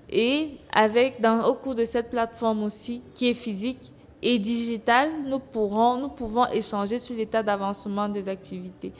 Et 0.10 0.52
avec, 0.72 1.20
dans, 1.20 1.46
au 1.46 1.56
cours 1.56 1.76
de 1.76 1.86
cette 1.86 2.10
plateforme 2.12 2.64
aussi, 2.64 3.02
qui 3.16 3.30
est 3.30 3.34
physique 3.34 3.92
et 4.22 4.38
digitale, 4.38 5.10
nous, 5.26 5.40
pourrons, 5.40 5.98
nous 5.98 6.10
pouvons 6.10 6.46
échanger 6.48 6.98
sur 6.98 7.16
l'état 7.16 7.42
d'avancement 7.42 8.08
des 8.08 8.30
activités. 8.30 8.94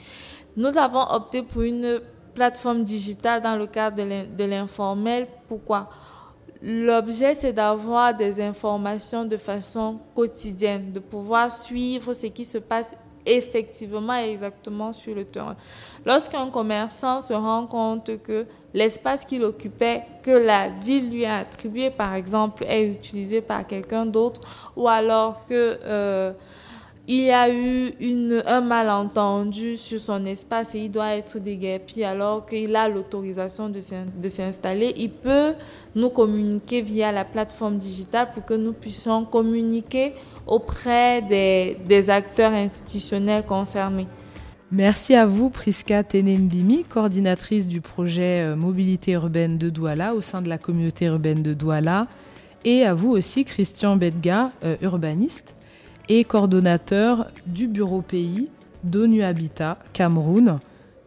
Nous 0.56 0.76
avons 0.76 1.02
opté 1.10 1.42
pour 1.42 1.62
une 1.62 2.00
plateforme 2.34 2.84
digitale 2.84 3.40
dans 3.40 3.56
le 3.56 3.66
cadre 3.66 4.02
de 4.02 4.44
l'informel. 4.44 5.26
Pourquoi? 5.48 5.88
L'objet, 6.68 7.34
c'est 7.34 7.52
d'avoir 7.52 8.12
des 8.12 8.40
informations 8.40 9.24
de 9.24 9.36
façon 9.36 10.00
quotidienne, 10.16 10.90
de 10.90 10.98
pouvoir 10.98 11.48
suivre 11.48 12.12
ce 12.12 12.26
qui 12.26 12.44
se 12.44 12.58
passe 12.58 12.96
effectivement 13.24 14.18
et 14.18 14.32
exactement 14.32 14.92
sur 14.92 15.14
le 15.14 15.24
terrain. 15.24 15.54
Lorsqu'un 16.04 16.50
commerçant 16.50 17.20
se 17.20 17.34
rend 17.34 17.68
compte 17.68 18.20
que 18.20 18.46
l'espace 18.74 19.24
qu'il 19.24 19.44
occupait, 19.44 20.02
que 20.24 20.32
la 20.32 20.68
ville 20.68 21.08
lui 21.08 21.24
a 21.24 21.36
attribué, 21.36 21.90
par 21.90 22.14
exemple, 22.14 22.64
est 22.68 22.88
utilisé 22.88 23.40
par 23.42 23.64
quelqu'un 23.64 24.04
d'autre, 24.04 24.72
ou 24.74 24.88
alors 24.88 25.46
que 25.46 25.78
euh, 25.84 26.32
il 27.08 27.22
y 27.22 27.30
a 27.30 27.48
eu 27.48 27.92
un 28.46 28.60
malentendu 28.60 29.76
sur 29.76 30.00
son 30.00 30.24
espace 30.24 30.74
et 30.74 30.80
il 30.80 30.90
doit 30.90 31.14
être 31.14 31.38
déguerpi. 31.38 32.02
Alors 32.02 32.46
qu'il 32.46 32.74
a 32.74 32.88
l'autorisation 32.88 33.68
de 33.68 34.28
s'installer, 34.28 34.92
il 34.96 35.10
peut 35.10 35.54
nous 35.94 36.10
communiquer 36.10 36.82
via 36.82 37.12
la 37.12 37.24
plateforme 37.24 37.76
digitale 37.76 38.28
pour 38.34 38.44
que 38.44 38.54
nous 38.54 38.72
puissions 38.72 39.24
communiquer 39.24 40.14
auprès 40.46 41.22
des, 41.22 41.76
des 41.88 42.10
acteurs 42.10 42.52
institutionnels 42.52 43.44
concernés. 43.44 44.06
Merci 44.72 45.14
à 45.14 45.26
vous, 45.26 45.48
Priska 45.48 46.02
Tenembimi, 46.02 46.82
coordinatrice 46.82 47.68
du 47.68 47.80
projet 47.80 48.40
euh, 48.42 48.56
Mobilité 48.56 49.12
urbaine 49.12 49.58
de 49.58 49.70
Douala 49.70 50.12
au 50.12 50.20
sein 50.20 50.42
de 50.42 50.48
la 50.48 50.58
communauté 50.58 51.04
urbaine 51.04 51.40
de 51.40 51.54
Douala, 51.54 52.08
et 52.64 52.84
à 52.84 52.94
vous 52.94 53.10
aussi, 53.10 53.44
Christian 53.44 53.96
Bedga, 53.96 54.50
euh, 54.64 54.76
urbaniste 54.82 55.55
et 56.08 56.24
coordonnateur 56.24 57.26
du 57.46 57.68
bureau 57.68 58.02
pays 58.02 58.48
d'ONU 58.84 59.22
Habitat 59.22 59.78
Cameroun. 59.92 60.58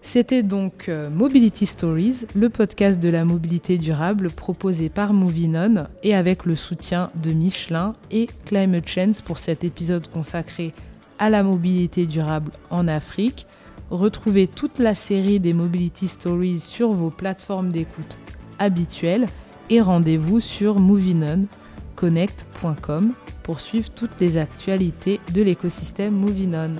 C'était 0.02 0.44
donc 0.44 0.88
euh, 0.88 1.10
Mobility 1.10 1.66
Stories, 1.66 2.28
le 2.34 2.48
podcast 2.50 3.02
de 3.02 3.10
la 3.10 3.26
mobilité 3.26 3.78
durable 3.78 4.30
proposé 4.30 4.88
par 4.88 5.12
Movinon 5.12 5.88
et 6.04 6.16
avec 6.16 6.46
le 6.46 6.56
soutien 6.56 7.12
de 7.22 7.32
Michelin 7.32 7.96
et 8.10 8.30
Climate 8.46 8.88
Change 8.88 9.22
pour 9.22 9.38
cet 9.38 9.66
épisode 9.66 10.08
consacré 10.08 10.72
à 11.18 11.30
la 11.30 11.44
mobilité 11.44 12.06
durable 12.06 12.54
en 12.70 12.88
Afrique. 12.88 13.46
Retrouvez 13.92 14.48
toute 14.48 14.80
la 14.80 14.96
série 14.96 15.42
des 15.42 15.54
Mobility 15.54 16.08
Stories 16.08 16.60
sur 16.60 16.94
vos 16.94 17.10
plateformes 17.10 17.72
d'écoute 17.72 18.20
habituelles 18.58 19.28
et 19.70 19.82
rendez-vous 19.82 20.40
sur 20.40 20.80
movinonConnect.com 20.80 23.14
pour 23.50 23.62
suivre 23.62 23.90
toutes 23.90 24.20
les 24.20 24.38
actualités 24.38 25.20
de 25.34 25.42
l'écosystème 25.42 26.14
MovieNon. 26.14 26.76